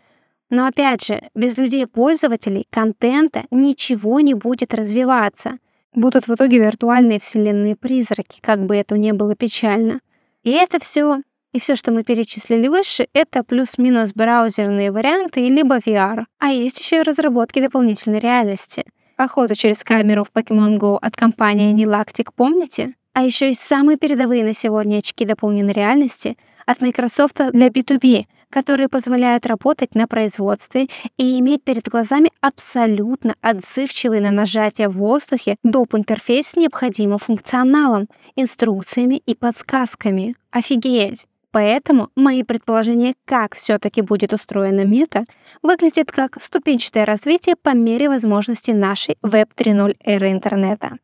но 0.49 0.67
опять 0.67 1.05
же, 1.05 1.21
без 1.35 1.57
людей-пользователей 1.57 2.67
контента 2.69 3.45
ничего 3.51 4.19
не 4.19 4.33
будет 4.33 4.73
развиваться. 4.73 5.57
Будут 5.93 6.27
в 6.27 6.33
итоге 6.33 6.59
виртуальные 6.59 7.19
вселенные 7.19 7.75
призраки, 7.75 8.39
как 8.41 8.65
бы 8.65 8.75
это 8.75 8.97
ни 8.97 9.11
было 9.11 9.35
печально. 9.35 9.99
И 10.43 10.51
это 10.51 10.79
все, 10.79 11.21
и 11.53 11.59
все, 11.59 11.75
что 11.75 11.91
мы 11.91 12.03
перечислили 12.03 12.67
выше, 12.67 13.07
это 13.13 13.43
плюс-минус 13.43 14.13
браузерные 14.13 14.91
варианты 14.91 15.47
либо 15.47 15.77
VR. 15.77 16.25
А 16.39 16.49
есть 16.49 16.79
еще 16.79 16.99
и 16.99 17.03
разработки 17.03 17.59
дополнительной 17.59 18.19
реальности. 18.19 18.85
Охоту 19.17 19.55
через 19.55 19.83
камеру 19.83 20.23
в 20.23 20.31
Pokemon 20.31 20.77
Go 20.77 20.97
от 21.01 21.15
компании 21.15 21.73
Nilactic, 21.73 22.29
помните? 22.35 22.93
А 23.13 23.23
еще 23.23 23.47
есть 23.47 23.63
самые 23.63 23.97
передовые 23.97 24.43
на 24.43 24.53
сегодня 24.53 24.99
очки 24.99 25.25
дополненной 25.25 25.73
реальности 25.73 26.37
от 26.67 26.81
Microsoft 26.81 27.41
для 27.53 27.69
B2B, 27.69 28.25
которые 28.49 28.89
позволяют 28.89 29.45
работать 29.45 29.95
на 29.95 30.05
производстве 30.05 30.87
и 31.17 31.39
иметь 31.39 31.63
перед 31.63 31.87
глазами 31.87 32.29
абсолютно 32.41 33.35
отзывчивый 33.41 34.19
на 34.19 34.31
нажатие 34.31 34.89
в 34.89 34.97
воздухе 34.97 35.55
доп. 35.63 35.95
интерфейс 35.95 36.49
с 36.49 36.55
необходимым 36.55 37.17
функционалом, 37.17 38.07
инструкциями 38.35 39.15
и 39.15 39.33
подсказками. 39.33 40.35
Офигеть! 40.51 41.25
Поэтому 41.51 42.09
мои 42.15 42.43
предположения, 42.43 43.15
как 43.25 43.55
все-таки 43.55 44.01
будет 44.01 44.33
устроена 44.33 44.85
мета, 44.85 45.23
выглядят 45.63 46.11
как 46.11 46.39
ступенчатое 46.41 47.05
развитие 47.05 47.55
по 47.55 47.73
мере 47.73 48.09
возможностей 48.09 48.73
нашей 48.73 49.17
Web 49.23 49.49
3.0 49.55 49.95
эры 50.03 50.31
интернета. 50.31 50.97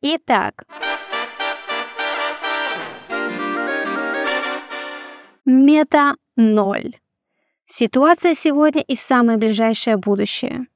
Итак, 0.00 0.64
Мета 5.46 6.16
0. 6.36 6.96
Ситуация 7.66 8.34
сегодня 8.34 8.80
и 8.80 8.96
в 8.96 8.98
самое 8.98 9.36
ближайшее 9.36 9.98
будущее. 9.98 10.68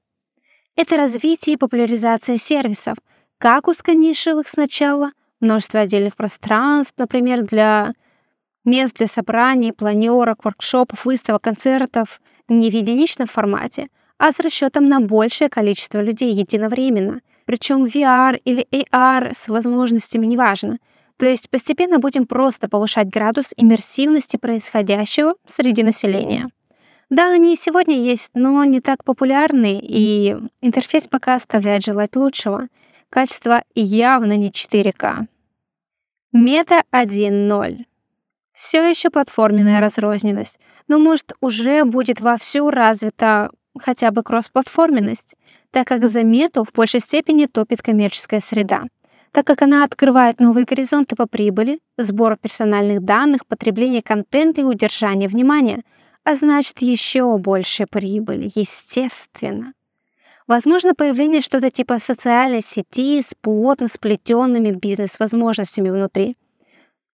Это 0.76 0.98
развитие 0.98 1.54
и 1.54 1.56
популяризация 1.56 2.37
сервисов, 2.37 2.98
как 3.38 3.66
узконишевых 3.66 4.46
сначала, 4.46 5.12
множество 5.40 5.80
отдельных 5.80 6.16
пространств, 6.16 6.92
например, 6.98 7.44
для 7.44 7.94
мест 8.66 8.94
для 8.98 9.06
собраний, 9.06 9.72
планерок, 9.72 10.44
воркшопов, 10.44 11.06
выставок, 11.06 11.40
концертов, 11.44 12.20
не 12.46 12.70
в 12.70 12.75
единичном 12.75 13.26
формате, 13.26 13.88
а 14.18 14.32
с 14.32 14.38
расчетом 14.38 14.87
на 14.87 15.00
большее 15.00 15.48
количество 15.48 16.02
людей 16.02 16.34
единовременно, 16.34 17.22
причем 17.46 17.87
VR 17.87 18.38
или 18.44 18.66
AR 18.70 19.32
с 19.34 19.48
возможностями 19.48 20.26
неважно– 20.26 20.76
то 21.18 21.26
есть 21.26 21.50
постепенно 21.50 21.98
будем 21.98 22.26
просто 22.26 22.68
повышать 22.68 23.08
градус 23.10 23.52
иммерсивности 23.56 24.37
происходящего 24.37 25.34
среди 25.46 25.82
населения. 25.82 26.48
Да, 27.10 27.32
они 27.32 27.54
и 27.54 27.56
сегодня 27.56 27.96
есть, 27.96 28.30
но 28.34 28.62
не 28.64 28.80
так 28.80 29.02
популярны, 29.02 29.80
и 29.82 30.37
интерфейс 30.60 31.08
пока 31.08 31.34
оставляет 31.34 31.82
желать 31.82 32.14
лучшего. 32.14 32.68
Качество 33.10 33.62
явно 33.75 34.37
не 34.37 34.50
4К. 34.50 35.26
Мета 36.32 36.82
1.0. 36.92 37.84
Все 38.52 38.88
еще 38.88 39.10
платформенная 39.10 39.80
разрозненность, 39.80 40.58
но 40.87 40.98
может 40.98 41.32
уже 41.40 41.84
будет 41.84 42.20
вовсю 42.20 42.70
развита 42.70 43.50
хотя 43.78 44.10
бы 44.10 44.22
кроссплатформенность, 44.22 45.37
так 45.70 45.88
как 45.88 46.08
за 46.08 46.22
мету 46.22 46.64
в 46.64 46.72
большей 46.72 47.00
степени 47.00 47.46
топит 47.46 47.82
коммерческая 47.82 48.40
среда, 48.40 48.84
так 49.32 49.47
как 49.47 49.62
она 49.62 49.85
открывает 49.85 50.40
новые 50.40 50.64
горизонты 50.64 51.16
по 51.16 51.26
прибыли, 51.26 51.80
сбору 51.97 52.37
персональных 52.37 53.04
данных, 53.04 53.47
потребления 53.47 54.02
контента 54.02 54.61
и 54.61 54.64
удержания 54.64 55.28
внимания, 55.28 55.82
а 56.25 56.35
значит 56.35 56.80
еще 56.80 57.38
больше 57.38 57.87
прибыли, 57.87 58.50
естественно. 58.54 59.73
Возможно, 60.47 60.94
появление 60.94 61.42
что-то 61.42 61.70
типа 61.70 61.99
социальной 61.99 62.62
сети 62.62 63.20
с 63.20 63.35
плотно 63.35 63.87
сплетенными 63.87 64.70
бизнес-возможностями 64.70 65.90
внутри. 65.90 66.37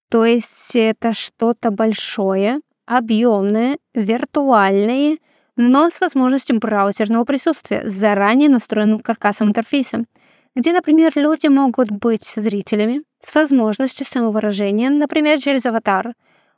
То 0.08 0.24
есть 0.24 0.76
это 0.76 1.12
что-то 1.12 1.72
большое, 1.72 2.60
объемное, 2.86 3.78
виртуальное, 3.92 5.18
но 5.56 5.90
с 5.90 6.00
возможностью 6.00 6.58
браузерного 6.58 7.24
присутствия, 7.24 7.88
с 7.88 7.92
заранее 7.92 8.48
настроенным 8.48 9.00
каркасом 9.00 9.48
интерфейсом, 9.48 10.06
где, 10.54 10.72
например, 10.72 11.12
люди 11.16 11.48
могут 11.48 11.90
быть 11.90 12.24
зрителями 12.24 13.02
с 13.20 13.34
возможностью 13.34 14.06
самовыражения, 14.06 14.90
например, 14.90 15.38
через 15.38 15.66
аватар. 15.66 16.14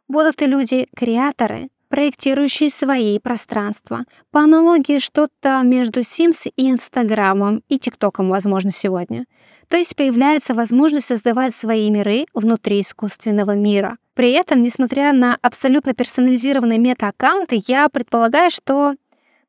Будут 0.08 0.42
и 0.42 0.46
люди-креаторы, 0.46 1.68
проектирующие 1.88 2.70
свои 2.70 3.18
пространства. 3.18 4.04
По 4.30 4.40
аналогии 4.40 4.98
что-то 4.98 5.62
между 5.62 6.00
Sims 6.00 6.50
и 6.56 6.70
Инстаграмом 6.70 7.62
и 7.68 7.78
ТикТоком, 7.78 8.28
возможно, 8.28 8.70
сегодня. 8.72 9.26
То 9.68 9.76
есть 9.76 9.96
появляется 9.96 10.54
возможность 10.54 11.06
создавать 11.06 11.54
свои 11.54 11.90
миры 11.90 12.26
внутри 12.34 12.80
искусственного 12.80 13.56
мира. 13.56 13.96
При 14.14 14.30
этом, 14.30 14.62
несмотря 14.62 15.12
на 15.12 15.36
абсолютно 15.42 15.92
персонализированные 15.92 16.78
мета-аккаунты, 16.78 17.62
я 17.66 17.88
предполагаю, 17.88 18.50
что 18.50 18.94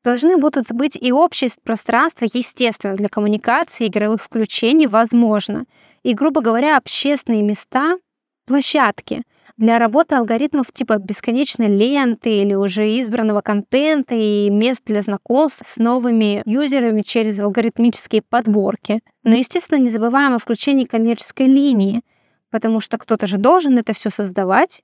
должны 0.08 0.38
будут 0.38 0.72
быть 0.72 0.96
и 0.96 1.12
общее 1.12 1.50
пространство, 1.62 2.26
естественно, 2.32 2.94
для 2.94 3.08
коммуникации, 3.08 3.88
игровых 3.88 4.22
включений, 4.22 4.86
возможно. 4.86 5.66
И, 6.02 6.14
грубо 6.14 6.40
говоря, 6.40 6.78
общественные 6.78 7.42
места, 7.42 7.98
площадки— 8.46 9.22
для 9.58 9.80
работы 9.80 10.14
алгоритмов 10.14 10.70
типа 10.72 10.98
бесконечной 10.98 11.66
ленты 11.66 12.30
или 12.30 12.54
уже 12.54 12.96
избранного 13.00 13.40
контента 13.40 14.14
и 14.14 14.48
мест 14.50 14.82
для 14.86 15.02
знакомств 15.02 15.66
с 15.66 15.78
новыми 15.78 16.42
юзерами 16.46 17.02
через 17.02 17.40
алгоритмические 17.40 18.22
подборки. 18.22 19.00
Но, 19.24 19.34
естественно, 19.34 19.80
не 19.80 19.88
забываем 19.88 20.34
о 20.34 20.38
включении 20.38 20.84
коммерческой 20.84 21.46
линии, 21.46 22.02
потому 22.52 22.78
что 22.78 22.98
кто-то 22.98 23.26
же 23.26 23.36
должен 23.36 23.76
это 23.78 23.92
все 23.94 24.10
создавать, 24.10 24.82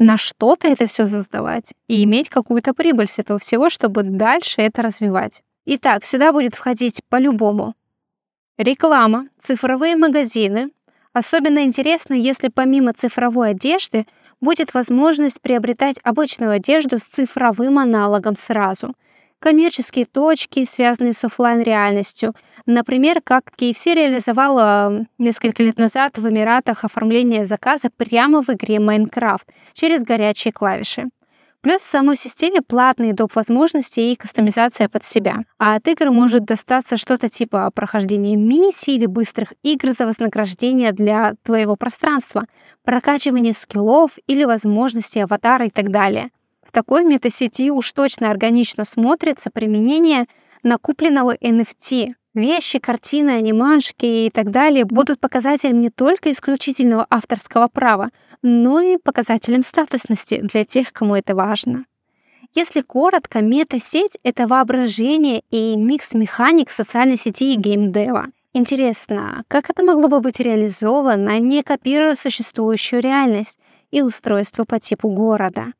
на 0.00 0.16
что-то 0.16 0.66
это 0.66 0.88
все 0.88 1.06
создавать 1.06 1.72
и 1.86 2.02
иметь 2.02 2.28
какую-то 2.28 2.74
прибыль 2.74 3.06
с 3.06 3.20
этого 3.20 3.38
всего, 3.38 3.70
чтобы 3.70 4.02
дальше 4.02 4.60
это 4.62 4.82
развивать. 4.82 5.42
Итак, 5.66 6.04
сюда 6.04 6.32
будет 6.32 6.56
входить 6.56 7.02
по-любому 7.08 7.74
реклама, 8.58 9.28
цифровые 9.40 9.96
магазины, 9.96 10.70
Особенно 11.12 11.64
интересно, 11.64 12.14
если 12.14 12.48
помимо 12.48 12.92
цифровой 12.92 13.50
одежды 13.50 14.06
будет 14.40 14.74
возможность 14.74 15.40
приобретать 15.40 15.96
обычную 16.04 16.52
одежду 16.52 16.98
с 16.98 17.02
цифровым 17.02 17.78
аналогом 17.78 18.36
сразу. 18.36 18.94
Коммерческие 19.40 20.04
точки, 20.04 20.64
связанные 20.64 21.14
с 21.14 21.24
офлайн 21.24 21.62
реальностью 21.62 22.34
Например, 22.66 23.20
как 23.22 23.50
KFC 23.58 23.94
реализовала 23.94 25.06
несколько 25.18 25.62
лет 25.62 25.78
назад 25.78 26.18
в 26.18 26.28
Эмиратах 26.28 26.84
оформление 26.84 27.46
заказа 27.46 27.88
прямо 27.96 28.42
в 28.42 28.50
игре 28.50 28.76
Minecraft 28.76 29.42
через 29.72 30.02
горячие 30.02 30.52
клавиши. 30.52 31.08
Плюс 31.62 31.82
в 31.82 31.90
самой 31.90 32.16
системе 32.16 32.62
платные 32.62 33.12
доп. 33.12 33.34
возможности 33.34 34.00
и 34.00 34.16
кастомизация 34.16 34.88
под 34.88 35.04
себя. 35.04 35.40
А 35.58 35.74
от 35.74 35.88
игр 35.88 36.10
может 36.10 36.44
достаться 36.44 36.96
что-то 36.96 37.28
типа 37.28 37.70
прохождения 37.74 38.34
миссий 38.34 38.96
или 38.96 39.06
быстрых 39.06 39.52
игр 39.62 39.90
за 39.90 40.06
вознаграждение 40.06 40.92
для 40.92 41.34
твоего 41.42 41.76
пространства, 41.76 42.44
прокачивание 42.82 43.52
скиллов 43.52 44.12
или 44.26 44.44
возможности 44.44 45.18
аватара 45.18 45.66
и 45.66 45.70
так 45.70 45.90
далее. 45.90 46.30
В 46.70 46.72
такой 46.72 47.04
метасети 47.04 47.68
уж 47.72 47.90
точно 47.90 48.30
органично 48.30 48.84
смотрится 48.84 49.50
применение 49.50 50.26
накупленного 50.62 51.34
NFT, 51.34 52.14
Вещи, 52.32 52.78
картины, 52.78 53.30
анимашки 53.30 54.06
и 54.26 54.30
так 54.30 54.52
далее 54.52 54.84
будут 54.84 55.18
показателем 55.18 55.80
не 55.80 55.90
только 55.90 56.30
исключительного 56.30 57.04
авторского 57.10 57.66
права, 57.66 58.10
но 58.40 58.80
и 58.80 58.98
показателем 58.98 59.64
статусности 59.64 60.40
для 60.40 60.64
тех, 60.64 60.92
кому 60.92 61.16
это 61.16 61.34
важно. 61.34 61.86
Если 62.54 62.82
коротко, 62.82 63.40
мета-сеть— 63.40 64.16
это 64.22 64.46
воображение 64.46 65.42
и 65.50 65.74
микс 65.74 66.14
механик 66.14 66.70
социальной 66.70 67.16
сети 67.16 67.54
и 67.54 67.56
геймдева. 67.56 68.26
Интересно, 68.52 69.42
как 69.48 69.68
это 69.68 69.82
могло 69.82 70.06
бы 70.06 70.20
быть 70.20 70.38
реализовано, 70.38 71.40
не 71.40 71.64
копируя 71.64 72.14
существующую 72.14 73.02
реальность 73.02 73.58
и 73.90 74.02
устройство 74.02 74.62
по 74.62 74.78
типу 74.78 75.08
города? 75.08 75.72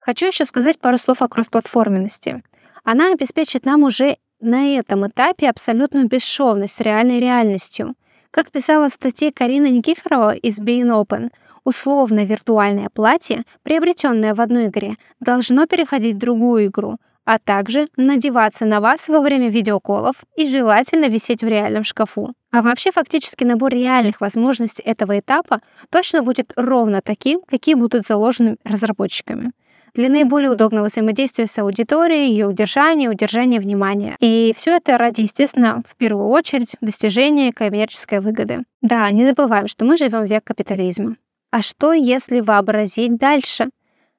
Хочу 0.00 0.26
еще 0.26 0.44
сказать 0.44 0.78
пару 0.78 0.96
слов 0.96 1.22
о 1.22 1.28
кроссплатформенности. 1.28 2.42
Она 2.84 3.12
обеспечит 3.12 3.64
нам 3.64 3.82
уже 3.82 4.16
на 4.40 4.76
этом 4.76 5.06
этапе 5.06 5.50
абсолютную 5.50 6.06
бесшовность 6.06 6.76
с 6.76 6.80
реальной 6.80 7.18
реальностью. 7.18 7.94
Как 8.30 8.50
писала 8.50 8.88
в 8.88 8.92
статье 8.92 9.32
Карина 9.32 9.66
Никифорова 9.66 10.34
из 10.34 10.60
Being 10.60 10.92
Open, 10.92 11.30
условно 11.64 12.24
виртуальное 12.24 12.88
платье, 12.88 13.42
приобретенное 13.62 14.34
в 14.34 14.40
одной 14.40 14.68
игре, 14.68 14.94
должно 15.18 15.66
переходить 15.66 16.14
в 16.14 16.18
другую 16.18 16.66
игру, 16.66 16.98
а 17.24 17.38
также 17.38 17.88
надеваться 17.96 18.64
на 18.64 18.80
вас 18.80 19.08
во 19.08 19.20
время 19.20 19.50
видеоколов 19.50 20.14
и 20.36 20.46
желательно 20.46 21.06
висеть 21.06 21.42
в 21.42 21.48
реальном 21.48 21.82
шкафу. 21.82 22.32
А 22.52 22.62
вообще 22.62 22.92
фактически 22.92 23.44
набор 23.44 23.72
реальных 23.72 24.20
возможностей 24.20 24.82
этого 24.82 25.18
этапа 25.18 25.60
точно 25.90 26.22
будет 26.22 26.52
ровно 26.56 27.02
таким, 27.02 27.40
какие 27.46 27.74
будут 27.74 28.06
заложены 28.06 28.56
разработчиками 28.64 29.52
для 29.94 30.08
наиболее 30.08 30.50
удобного 30.50 30.86
взаимодействия 30.86 31.46
с 31.46 31.58
аудиторией, 31.58 32.30
ее 32.30 32.46
удержания, 32.46 33.08
удержания 33.08 33.60
внимания. 33.60 34.16
И 34.20 34.52
все 34.56 34.76
это 34.76 34.98
ради, 34.98 35.22
естественно, 35.22 35.82
в 35.86 35.96
первую 35.96 36.28
очередь 36.28 36.76
достижения 36.80 37.52
коммерческой 37.52 38.20
выгоды. 38.20 38.64
Да, 38.82 39.10
не 39.10 39.24
забываем, 39.26 39.68
что 39.68 39.84
мы 39.84 39.96
живем 39.96 40.24
в 40.24 40.30
век 40.30 40.44
капитализма. 40.44 41.16
А 41.50 41.62
что, 41.62 41.92
если 41.92 42.40
вообразить 42.40 43.16
дальше? 43.16 43.70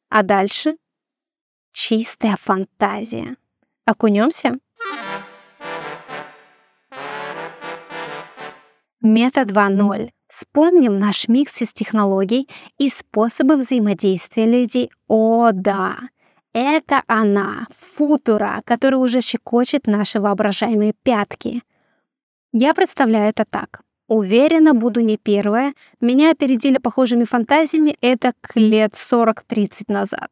А 0.09 0.23
дальше 0.23 0.75
чистая 1.71 2.37
фантазия. 2.37 3.35
Окунемся? 3.85 4.57
Мета 9.01 9.43
2.0. 9.43 10.09
Вспомним 10.29 10.99
наш 10.99 11.27
микс 11.27 11.59
из 11.59 11.73
технологий 11.73 12.47
и 12.77 12.89
способов 12.89 13.61
взаимодействия 13.61 14.45
людей. 14.45 14.91
О, 15.07 15.49
да! 15.51 15.97
Это 16.53 17.01
она, 17.07 17.65
футура, 17.75 18.61
которая 18.63 18.99
уже 18.99 19.21
щекочет 19.21 19.87
наши 19.87 20.19
воображаемые 20.19 20.93
пятки. 21.01 21.63
Я 22.53 22.75
представляю 22.75 23.29
это 23.29 23.43
так. 23.49 23.81
Уверена, 24.07 24.75
буду 24.75 25.01
не 25.01 25.17
первая. 25.17 25.73
Меня 25.99 26.31
опередили 26.31 26.77
похожими 26.77 27.23
фантазиями 27.23 27.97
это 27.99 28.33
к 28.39 28.55
лет 28.55 28.93
40-30 28.93 29.85
назад. 29.87 30.29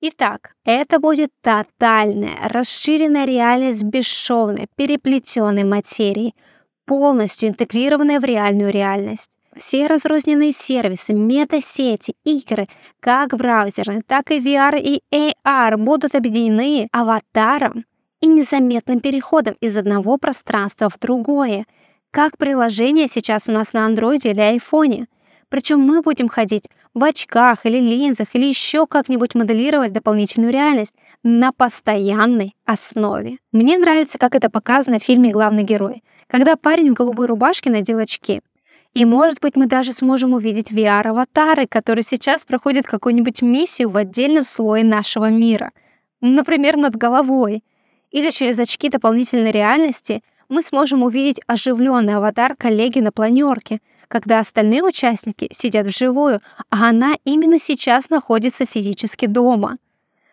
Итак, 0.00 0.54
это 0.64 0.98
будет 0.98 1.30
тотальная, 1.42 2.48
расширенная 2.48 3.26
реальность 3.26 3.82
бесшовной, 3.82 4.68
переплетенной 4.74 5.64
материи– 5.64 6.34
полностью 6.86 7.48
интегрированная 7.48 8.20
в 8.20 8.24
реальную 8.24 8.70
реальность. 8.70 9.30
Все 9.54 9.86
разрозненные 9.86 10.52
сервисы, 10.52 11.12
метасети, 11.12 12.14
игры, 12.24 12.68
как 13.00 13.36
браузерные, 13.36 14.00
так 14.06 14.30
и 14.30 14.38
VR 14.38 14.80
и 14.80 15.02
AR 15.14 15.76
будут 15.76 16.14
объединены 16.14 16.88
аватаром 16.90 17.84
и 18.22 18.26
незаметным 18.26 19.00
переходом 19.00 19.56
из 19.60 19.76
одного 19.76 20.16
пространства 20.16 20.88
в 20.88 20.98
другое, 20.98 21.66
как 22.10 22.38
приложение 22.38 23.08
сейчас 23.08 23.48
у 23.48 23.52
нас 23.52 23.74
на 23.74 23.84
андроиде 23.84 24.30
или 24.30 24.40
айфоне. 24.40 25.06
Причем 25.50 25.80
мы 25.80 26.00
будем 26.00 26.28
ходить 26.28 26.64
в 26.94 27.04
очках 27.04 27.66
или 27.66 27.78
линзах 27.78 28.28
или 28.32 28.46
еще 28.46 28.86
как-нибудь 28.86 29.34
моделировать 29.34 29.92
дополнительную 29.92 30.50
реальность 30.50 30.94
на 31.22 31.52
постоянной 31.52 32.54
основе. 32.64 33.36
Мне 33.52 33.76
нравится, 33.76 34.18
как 34.18 34.34
это 34.34 34.48
показано 34.48 34.98
в 34.98 35.02
фильме 35.02 35.30
«Главный 35.30 35.62
герой», 35.62 36.02
когда 36.32 36.56
парень 36.56 36.92
в 36.92 36.94
голубой 36.94 37.26
рубашке 37.26 37.68
надел 37.68 37.98
очки. 37.98 38.40
И, 38.94 39.04
может 39.04 39.38
быть, 39.42 39.54
мы 39.54 39.66
даже 39.66 39.92
сможем 39.92 40.32
увидеть 40.32 40.72
VR-аватары, 40.72 41.66
которые 41.68 42.04
сейчас 42.04 42.46
проходят 42.46 42.86
какую-нибудь 42.86 43.42
миссию 43.42 43.90
в 43.90 43.98
отдельном 43.98 44.44
слое 44.44 44.82
нашего 44.82 45.28
мира. 45.28 45.72
например, 46.22 46.78
над 46.78 46.96
головой. 46.96 47.62
Или 48.10 48.30
через 48.30 48.58
очки 48.58 48.88
дополнительной 48.88 49.50
реальности 49.50 50.22
мы 50.48 50.62
сможем 50.62 51.02
увидеть 51.02 51.40
оживленный 51.46 52.14
аватар 52.14 52.56
коллеги 52.56 53.00
на 53.00 53.12
планерке, 53.12 53.80
когда 54.08 54.38
остальные 54.38 54.84
участники 54.84 55.50
сидят 55.52 55.86
вживую, 55.86 56.40
а 56.70 56.88
она 56.88 57.16
именно 57.24 57.58
сейчас 57.58 58.08
находится 58.08 58.64
физически 58.64 59.26
дома. 59.26 59.76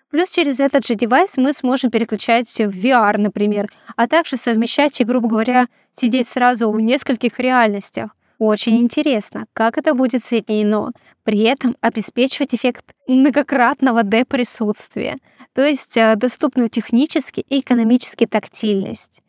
Плюс 0.10 0.30
через 0.30 0.60
этот 0.60 0.86
же 0.86 0.96
девайс 0.96 1.38
мы 1.38 1.54
сможем 1.54 1.92
переключать 1.92 2.50
в 2.50 2.86
VR, 2.86 3.18
например, 3.18 3.70
а 3.96 4.08
также 4.08 4.38
совмещать 4.38 5.00
и, 5.00 5.04
грубо 5.04 5.30
говоря, 5.30 5.68
сидеть 5.96 6.28
сразу 6.28 6.72
в 6.72 6.80
нескольких 6.80 7.40
реальностях. 7.40 8.16
Очень 8.40 8.78
интересно, 8.78 9.46
как 9.54 9.78
это 9.78 9.94
будет 9.94 10.24
соединено, 10.24 10.92
при 11.24 11.42
этом 11.42 11.76
обеспечивать 11.82 12.56
эффект 12.56 12.86
многократного 13.08 14.04
D-присутствия, 14.04 15.18
то 15.54 15.62
есть 15.64 15.98
э, 15.98 16.16
доступную 16.16 16.70
технически 16.70 17.42
и 17.42 17.60
экономически 17.60 18.26
тактильность. 18.26 19.22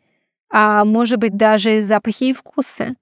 А 0.49 0.85
может 0.85 1.19
быть 1.19 1.35
даже 1.35 1.81
запахи 1.81 2.25
и 2.25 2.33
вкусы. 2.33 2.95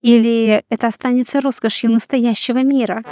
Или 0.00 0.64
это 0.70 0.86
останется 0.86 1.40
роскошью 1.40 1.90
настоящего 1.90 2.62
мира? 2.62 3.02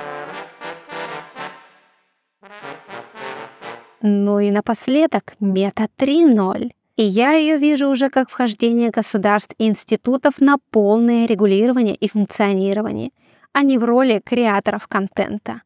Ну 4.07 4.39
и 4.39 4.51
напоследок 4.51 5.35
мета 5.41 5.89
3.0. 5.97 6.73
И 6.97 7.03
я 7.03 7.33
ее 7.33 7.57
вижу 7.57 7.89
уже 7.89 8.11
как 8.11 8.29
вхождение 8.29 8.91
государств 8.91 9.55
и 9.57 9.67
институтов 9.67 10.43
на 10.43 10.59
полное 10.71 11.25
регулирование 11.25 11.95
и 11.95 12.11
функционирование, 12.11 13.13
а 13.55 13.63
не 13.63 13.79
в 13.79 13.85
роли 13.85 14.21
креаторов 14.23 14.89
контента. 14.89 15.63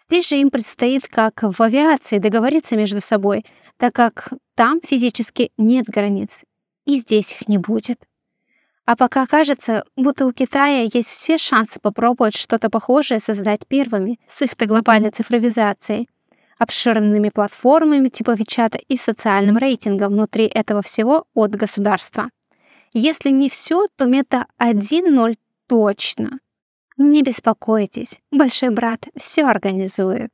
Здесь 0.00 0.26
же 0.26 0.38
им 0.38 0.48
предстоит, 0.48 1.06
как 1.06 1.42
в 1.42 1.62
авиации, 1.62 2.16
договориться 2.16 2.78
между 2.78 3.02
собой, 3.02 3.44
так 3.76 3.94
как 3.94 4.32
там 4.54 4.80
физически 4.82 5.52
нет 5.58 5.84
границ, 5.84 6.44
и 6.86 6.96
здесь 6.96 7.32
их 7.32 7.46
не 7.46 7.58
будет. 7.58 7.98
А 8.86 8.96
пока 8.96 9.26
кажется, 9.26 9.84
будто 9.96 10.24
у 10.24 10.32
Китая 10.32 10.88
есть 10.90 11.10
все 11.10 11.36
шансы 11.36 11.78
попробовать 11.78 12.38
что-то 12.38 12.70
похожее 12.70 13.20
создать 13.20 13.66
первыми 13.66 14.18
с 14.28 14.40
их-то 14.40 14.64
глобальной 14.64 15.10
цифровизацией, 15.10 16.08
обширными 16.58 17.30
платформами 17.30 18.08
типа 18.08 18.32
Вичата 18.32 18.78
и 18.88 18.96
социальным 18.96 19.58
рейтингом 19.58 20.12
внутри 20.12 20.46
этого 20.46 20.82
всего 20.82 21.24
от 21.34 21.52
государства. 21.52 22.30
Если 22.92 23.30
не 23.30 23.48
все, 23.48 23.88
то 23.96 24.04
мета 24.04 24.46
1.0 24.60 25.34
точно. 25.66 26.38
Не 26.98 27.22
беспокойтесь, 27.22 28.18
большой 28.30 28.70
брат 28.70 29.06
все 29.16 29.44
организует. 29.44 30.30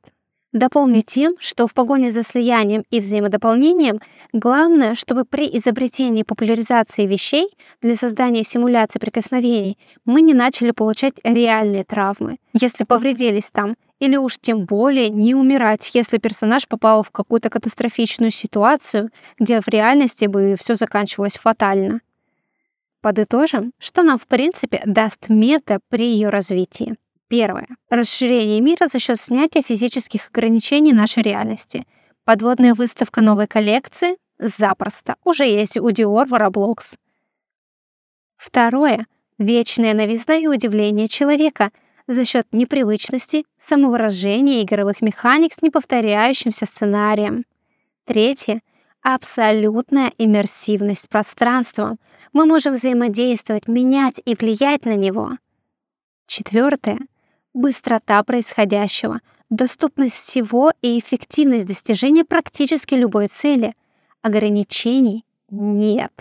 Дополню 0.51 1.03
тем, 1.03 1.35
что 1.39 1.67
в 1.67 1.75
погоне 1.75 2.09
за 2.09 2.23
слиянием 2.23 2.83
и 2.89 2.99
взаимодополнением 2.99 3.99
главное, 4.33 4.95
чтобы 4.95 5.23
при 5.23 5.45
изобретении 5.57 6.21
и 6.21 6.25
популяризации 6.25 7.05
вещей 7.05 7.49
для 7.83 7.93
создания 7.93 8.43
симуляции 8.43 8.97
прикосновений 8.97 9.77
мы 10.05 10.21
не 10.21 10.33
начали 10.33 10.71
получать 10.71 11.13
реальные 11.23 11.83
травмы, 11.83 12.37
если 12.53 12.83
повредились 12.83 13.51
там, 13.51 13.75
или 13.99 14.15
уж 14.15 14.37
тем 14.41 14.65
более 14.65 15.09
не 15.09 15.35
умирать, 15.35 15.91
если 15.93 16.17
персонаж 16.17 16.67
попал 16.67 17.03
в 17.03 17.11
какую-то 17.11 17.49
катастрофичную 17.49 18.31
ситуацию, 18.31 19.11
где 19.37 19.61
в 19.61 19.67
реальности 19.67 20.25
бы 20.25 20.55
все 20.59 20.75
заканчивалось 20.75 21.37
фатально. 21.37 22.01
Подытожим, 23.01 23.71
что 23.79 24.03
нам 24.03 24.17
в 24.17 24.27
принципе 24.27 24.81
даст 24.85 25.29
мета 25.29 25.79
при 25.89 26.05
ее 26.11 26.29
развитии. 26.29 26.95
Первое. 27.29 27.67
Расширение 27.89 28.59
мира 28.59 28.87
за 28.87 28.99
счет 28.99 29.21
снятия 29.21 29.61
физических 29.61 30.29
ограничений 30.29 30.93
нашей 30.93 31.23
реальности. 31.23 31.85
Подводная 32.25 32.73
выставка 32.73 33.21
новой 33.21 33.47
коллекции? 33.47 34.17
Запросто. 34.39 35.15
Уже 35.23 35.45
есть 35.45 35.77
у 35.77 35.89
Dior 35.89 36.25
в 36.25 36.33
Roblox. 36.33 36.95
Второе. 38.35 39.05
Вечная 39.37 39.93
новизна 39.93 40.35
и 40.35 40.47
удивление 40.47 41.07
человека 41.07 41.71
за 42.09 42.25
счет 42.25 42.47
непривычности, 42.51 43.45
самовыражения 43.59 44.63
игровых 44.63 45.01
механик 45.01 45.53
с 45.53 45.61
неповторяющимся 45.61 46.65
сценарием. 46.65 47.45
Третье. 48.05 48.61
Абсолютная 49.01 50.11
иммерсивность 50.17 51.07
пространства. 51.07 51.97
Мы 52.33 52.47
можем 52.47 52.73
взаимодействовать, 52.73 53.67
менять 53.67 54.19
и 54.25 54.35
влиять 54.35 54.85
на 54.85 54.95
него. 54.95 55.37
Четвертое 56.25 56.97
быстрота 57.53 58.23
происходящего, 58.23 59.21
доступность 59.49 60.15
всего 60.15 60.71
и 60.81 60.99
эффективность 60.99 61.67
достижения 61.67 62.25
практически 62.25 62.95
любой 62.95 63.27
цели. 63.27 63.73
Ограничений 64.21 65.25
нет. 65.49 66.11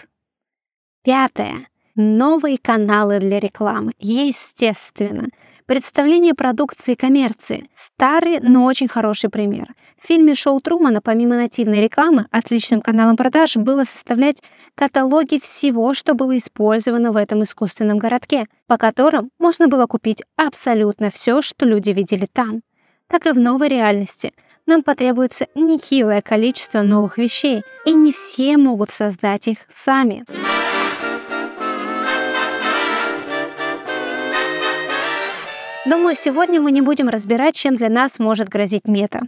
Пятое. 1.03 1.69
Новые 1.95 2.59
каналы 2.59 3.19
для 3.19 3.41
рекламы. 3.41 3.93
Естественно. 3.99 5.29
Представление 5.69 6.33
продукции 6.33 6.95
коммерции. 6.95 7.69
Старый, 7.75 8.41
но 8.41 8.65
очень 8.65 8.89
хороший 8.89 9.29
пример. 9.29 9.75
В 10.03 10.07
фильме 10.07 10.35
«Шоу 10.35 10.61
Трумана» 10.61 11.03
помимо 11.03 11.37
нативной 11.37 11.83
рекламы, 11.83 12.25
отличным 12.31 12.81
каналом 12.81 13.19
продаж 13.19 13.55
было 13.57 13.85
составлять 13.85 14.43
каталоги 14.75 15.39
всего, 15.39 15.93
что 15.93 16.15
было 16.15 16.39
использовано 16.39 17.13
в 17.13 17.17
этом 17.17 17.43
искусственном 17.43 17.99
городке, 17.99 18.47
по 18.67 18.79
которым 18.79 19.29
можно 19.39 19.69
было 19.69 19.85
купить 19.85 20.23
абсолютно 20.37 21.11
все, 21.11 21.43
что 21.43 21.67
люди 21.67 21.91
видели 21.91 22.27
там. 22.33 22.63
Так 23.07 23.27
и 23.27 23.33
в 23.33 23.39
новой 23.39 23.69
реальности– 23.69 24.33
нам 24.69 24.83
потребуется 24.83 25.47
нехилое 25.55 26.21
количество 26.21 26.83
новых 26.83 27.17
вещей, 27.17 27.63
и 27.87 27.95
не 27.95 28.13
все 28.13 28.59
могут 28.59 28.91
создать 28.91 29.49
их 29.49 29.61
сами. 29.71 30.27
Думаю, 35.89 36.15
сегодня 36.15 36.61
мы 36.61 36.71
не 36.71 36.83
будем 36.83 37.09
разбирать, 37.09 37.55
чем 37.55 37.75
для 37.75 37.89
нас 37.89 38.19
может 38.19 38.51
грозить 38.51 38.87
мета. 38.87 39.23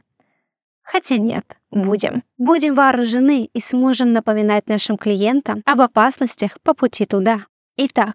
Хотя 0.83 1.16
нет, 1.16 1.57
будем. 1.70 2.23
Будем 2.37 2.75
вооружены 2.75 3.49
и 3.51 3.61
сможем 3.61 4.11
напоминать 4.11 4.68
нашим 4.68 4.99
клиентам 4.99 5.62
об 5.64 5.81
опасностях 5.81 6.61
по 6.61 6.75
пути 6.75 7.07
туда. 7.07 7.46
Итак, 7.79 8.14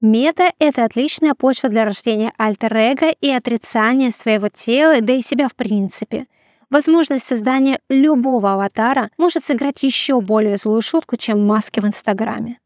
мета— 0.00 0.50
это 0.58 0.84
отличная 0.84 1.34
почва 1.34 1.68
для 1.68 1.84
рождения 1.84 2.32
альтер-эго 2.36 3.10
и 3.20 3.30
отрицания 3.30 4.10
своего 4.10 4.48
тела, 4.48 5.00
да 5.00 5.12
и 5.12 5.22
себя 5.22 5.46
в 5.48 5.54
принципе. 5.54 6.26
Возможность 6.68 7.26
создания 7.26 7.78
любого 7.88 8.54
аватара 8.54 9.10
может 9.18 9.46
сыграть 9.46 9.84
еще 9.84 10.20
более 10.20 10.56
злую 10.56 10.82
шутку, 10.82 11.16
чем 11.16 11.46
маски 11.46 11.78
в 11.78 11.86
Инстаграме. 11.86 12.58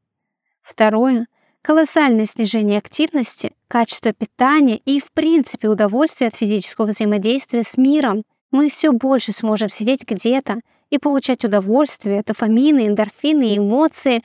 Второе 0.62 1.26
колоссальное 1.66 2.26
снижение 2.26 2.78
активности, 2.78 3.52
качества 3.66 4.12
питания 4.12 4.76
и, 4.76 5.00
в 5.00 5.10
принципе, 5.10 5.68
удовольствие 5.68 6.28
от 6.28 6.36
физического 6.36 6.86
взаимодействия 6.86 7.64
с 7.64 7.76
миром. 7.76 8.22
Мы 8.52 8.68
все 8.68 8.92
больше 8.92 9.32
сможем 9.32 9.68
сидеть 9.68 10.04
где-то 10.06 10.60
и 10.90 10.98
получать 10.98 11.44
удовольствие, 11.44 12.22
дофамины, 12.24 12.86
эндорфины 12.86 13.56
эмоции 13.56 14.22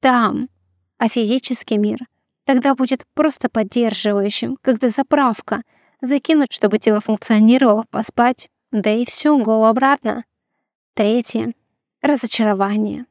там, 0.00 0.48
а 0.98 1.08
физический 1.08 1.78
мир 1.78 1.98
тогда 2.44 2.74
будет 2.74 3.04
просто 3.14 3.48
поддерживающим, 3.48 4.58
когда 4.60 4.88
заправка, 4.88 5.62
закинуть, 6.02 6.52
чтобы 6.52 6.78
тело 6.78 6.98
функционировало, 6.98 7.84
поспать, 7.90 8.48
да 8.72 8.90
и 8.90 9.06
все, 9.06 9.38
го 9.38 9.64
обратно. 9.64 10.24
Третье. 10.94 11.54
Разочарование. 12.02 13.06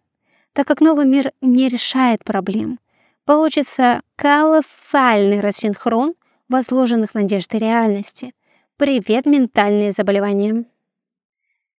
Так 0.52 0.68
как 0.68 0.82
новый 0.82 1.06
мир 1.06 1.32
не 1.40 1.70
решает 1.70 2.26
проблем, 2.26 2.78
Получится 3.26 4.02
колоссальный 4.18 5.40
рассинхрон 5.40 6.16
возложенных 6.50 7.14
надежд 7.14 7.56
и 7.56 7.58
реальности. 7.58 8.34
Привет, 8.76 9.26
ментальные 9.26 9.94
заболевания. 9.94 10.66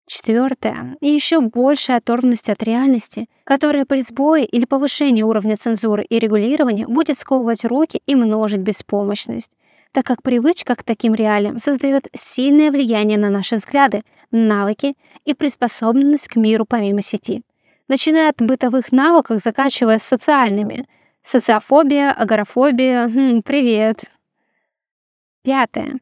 Четвертое. 0.07 0.97
И 1.03 1.09
еще 1.09 1.43
большая 1.43 1.99
оторванность 1.99 2.49
от 2.49 2.63
реальности, 2.63 3.29
которая 3.45 3.85
при 3.85 4.01
сбое 4.01 4.45
или 4.45 4.65
повышении 4.65 5.23
уровня 5.23 5.59
цензуры 5.59 6.05
и 6.05 6.19
регулирования 6.19 6.87
будет 6.87 7.19
сковывать 7.19 7.67
руки 7.67 8.01
и 8.07 8.15
множить 8.15 8.61
беспомощность, 8.61 9.51
так 9.93 10.07
как 10.07 10.23
привычка 10.23 10.75
к 10.77 10.83
таким 10.83 11.15
реалиям 11.15 11.59
создает 11.59 12.09
сильное 12.15 12.71
влияние 12.71 13.19
на 13.19 13.29
наши 13.29 13.57
взгляды, 13.57 14.01
навыки 14.31 14.97
и 15.27 15.35
приспособленность 15.35 16.29
к 16.29 16.37
миру 16.37 16.65
помимо 16.67 17.03
сети. 17.03 17.43
Начиная 17.87 18.31
от 18.31 18.41
бытовых 18.41 18.93
навыков, 18.93 19.43
заканчивая 19.45 19.99
социальными– 19.99 20.89
Социофобия, 21.25 22.13
агорафобия. 22.13 23.09
Хм, 23.09 23.43
привет. 23.43 24.05
Пятое. 25.43 25.99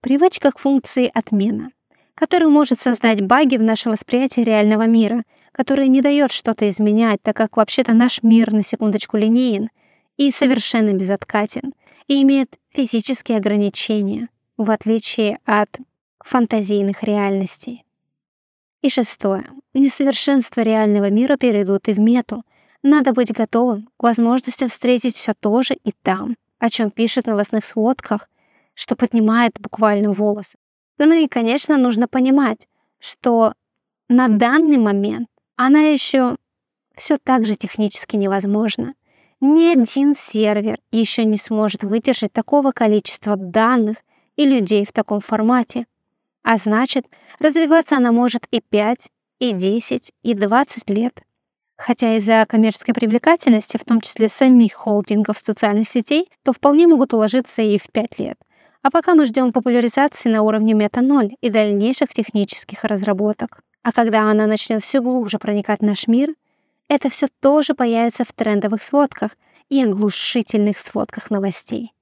Привычка 0.00 0.50
к 0.50 0.58
функции 0.58 1.10
отмена, 1.12 1.70
которая 2.14 2.48
может 2.48 2.80
создать 2.80 3.20
баги 3.20 3.58
в 3.58 3.62
нашем 3.62 3.92
восприятии 3.92 4.40
реального 4.40 4.86
мира, 4.86 5.24
которая 5.52 5.88
не 5.88 6.00
дает 6.00 6.32
что-то 6.32 6.68
изменять, 6.70 7.20
так 7.22 7.36
как 7.36 7.58
вообще-то 7.58 7.92
наш 7.92 8.22
мир 8.22 8.50
на 8.52 8.64
секундочку 8.64 9.18
линеен 9.18 9.68
и 10.16 10.30
совершенно 10.30 10.94
безоткатен, 10.94 11.74
и 12.08 12.22
имеет 12.22 12.56
физические 12.70 13.38
ограничения, 13.38 14.30
в 14.56 14.70
отличие 14.70 15.38
от 15.44 15.68
фантазийных 16.24 17.02
реальностей. 17.02 17.84
И 18.80 18.88
шестое. 18.88 19.44
Несовершенства 19.74 20.62
реального 20.62 21.10
мира 21.10 21.36
перейдут 21.36 21.88
и 21.88 21.92
в 21.92 22.00
мету. 22.00 22.42
Надо 22.82 23.12
быть 23.12 23.32
готовым 23.32 23.88
к 23.96 24.02
возможности 24.02 24.66
встретить 24.66 25.16
все 25.16 25.34
то 25.34 25.62
же 25.62 25.74
и 25.74 25.92
там, 26.02 26.36
о 26.58 26.68
чем 26.68 26.90
пишут 26.90 27.24
в 27.24 27.28
новостных 27.28 27.64
сводках, 27.64 28.28
что 28.74 28.96
поднимает 28.96 29.60
буквально 29.60 30.10
волосы. 30.10 30.58
Ну 30.98 31.12
и, 31.12 31.28
конечно, 31.28 31.76
нужно 31.76 32.08
понимать, 32.08 32.68
что 32.98 33.54
на 34.08 34.28
данный 34.28 34.78
момент 34.78 35.28
она 35.56 35.80
еще 35.80 36.36
все 36.96 37.18
так 37.18 37.46
же 37.46 37.56
технически 37.56 38.16
невозможна. 38.16 38.94
Ни 39.40 39.66
один 39.72 40.14
сервер 40.16 40.78
еще 40.90 41.24
не 41.24 41.36
сможет 41.36 41.82
выдержать 41.82 42.32
такого 42.32 42.72
количества 42.72 43.36
данных 43.36 43.98
и 44.36 44.44
людей 44.44 44.84
в 44.84 44.92
таком 44.92 45.20
формате. 45.20 45.86
А 46.42 46.56
значит, 46.56 47.06
развиваться 47.38 47.96
она 47.96 48.12
может 48.12 48.46
и 48.50 48.60
5, 48.60 49.08
и 49.38 49.52
10, 49.52 50.12
и 50.22 50.34
20 50.34 50.90
лет. 50.90 51.22
Хотя 51.84 52.16
из-за 52.16 52.46
коммерческой 52.48 52.92
привлекательности, 52.92 53.76
в 53.76 53.84
том 53.84 54.00
числе 54.00 54.28
самих 54.28 54.74
холдингов 54.74 55.38
социальных 55.38 55.88
сетей, 55.88 56.30
то 56.44 56.52
вполне 56.52 56.86
могут 56.86 57.12
уложиться 57.12 57.60
и 57.60 57.76
в 57.76 57.90
5 57.90 58.20
лет. 58.20 58.38
А 58.82 58.90
пока 58.92 59.16
мы 59.16 59.24
ждем 59.24 59.52
популяризации 59.52 60.28
на 60.28 60.42
уровне 60.42 60.74
мета-0 60.74 61.32
и 61.40 61.50
дальнейших 61.50 62.14
технических 62.14 62.84
разработок. 62.84 63.62
А 63.82 63.90
когда 63.90 64.30
она 64.30 64.46
начнет 64.46 64.80
все 64.80 65.00
глубже 65.00 65.40
проникать 65.40 65.80
в 65.80 65.84
наш 65.84 66.06
мир, 66.06 66.34
это 66.86 67.08
все 67.08 67.26
тоже 67.40 67.74
появится 67.74 68.24
в 68.24 68.32
трендовых 68.32 68.80
сводках 68.80 69.32
и 69.68 69.82
оглушительных 69.82 70.78
сводках 70.78 71.30
новостей. 71.30 71.92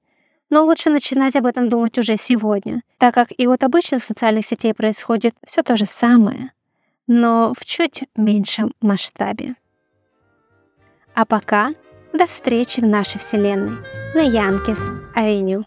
Но 0.51 0.63
лучше 0.63 0.91
начинать 0.91 1.35
об 1.35 1.47
этом 1.47 1.69
думать 1.69 1.97
уже 1.97 2.17
сегодня, 2.17 2.83
так 2.99 3.15
как 3.15 3.29
и 3.31 3.47
от 3.47 3.63
обычных 3.63 4.03
социальных 4.03 4.45
сетей 4.45 4.75
происходит 4.75 5.33
все 5.43 5.63
то 5.63 5.75
же 5.75 5.87
самое, 5.87 6.51
но 7.07 7.53
в 7.57 7.65
чуть 7.65 8.03
меньшем 8.15 8.75
масштабе. 8.79 9.55
А 11.13 11.25
пока 11.25 11.73
до 12.13 12.25
встречи 12.25 12.79
в 12.79 12.87
нашей 12.87 13.19
вселенной 13.19 13.77
на 14.13 14.21
Янкис 14.21 14.89
Авеню. 15.15 15.65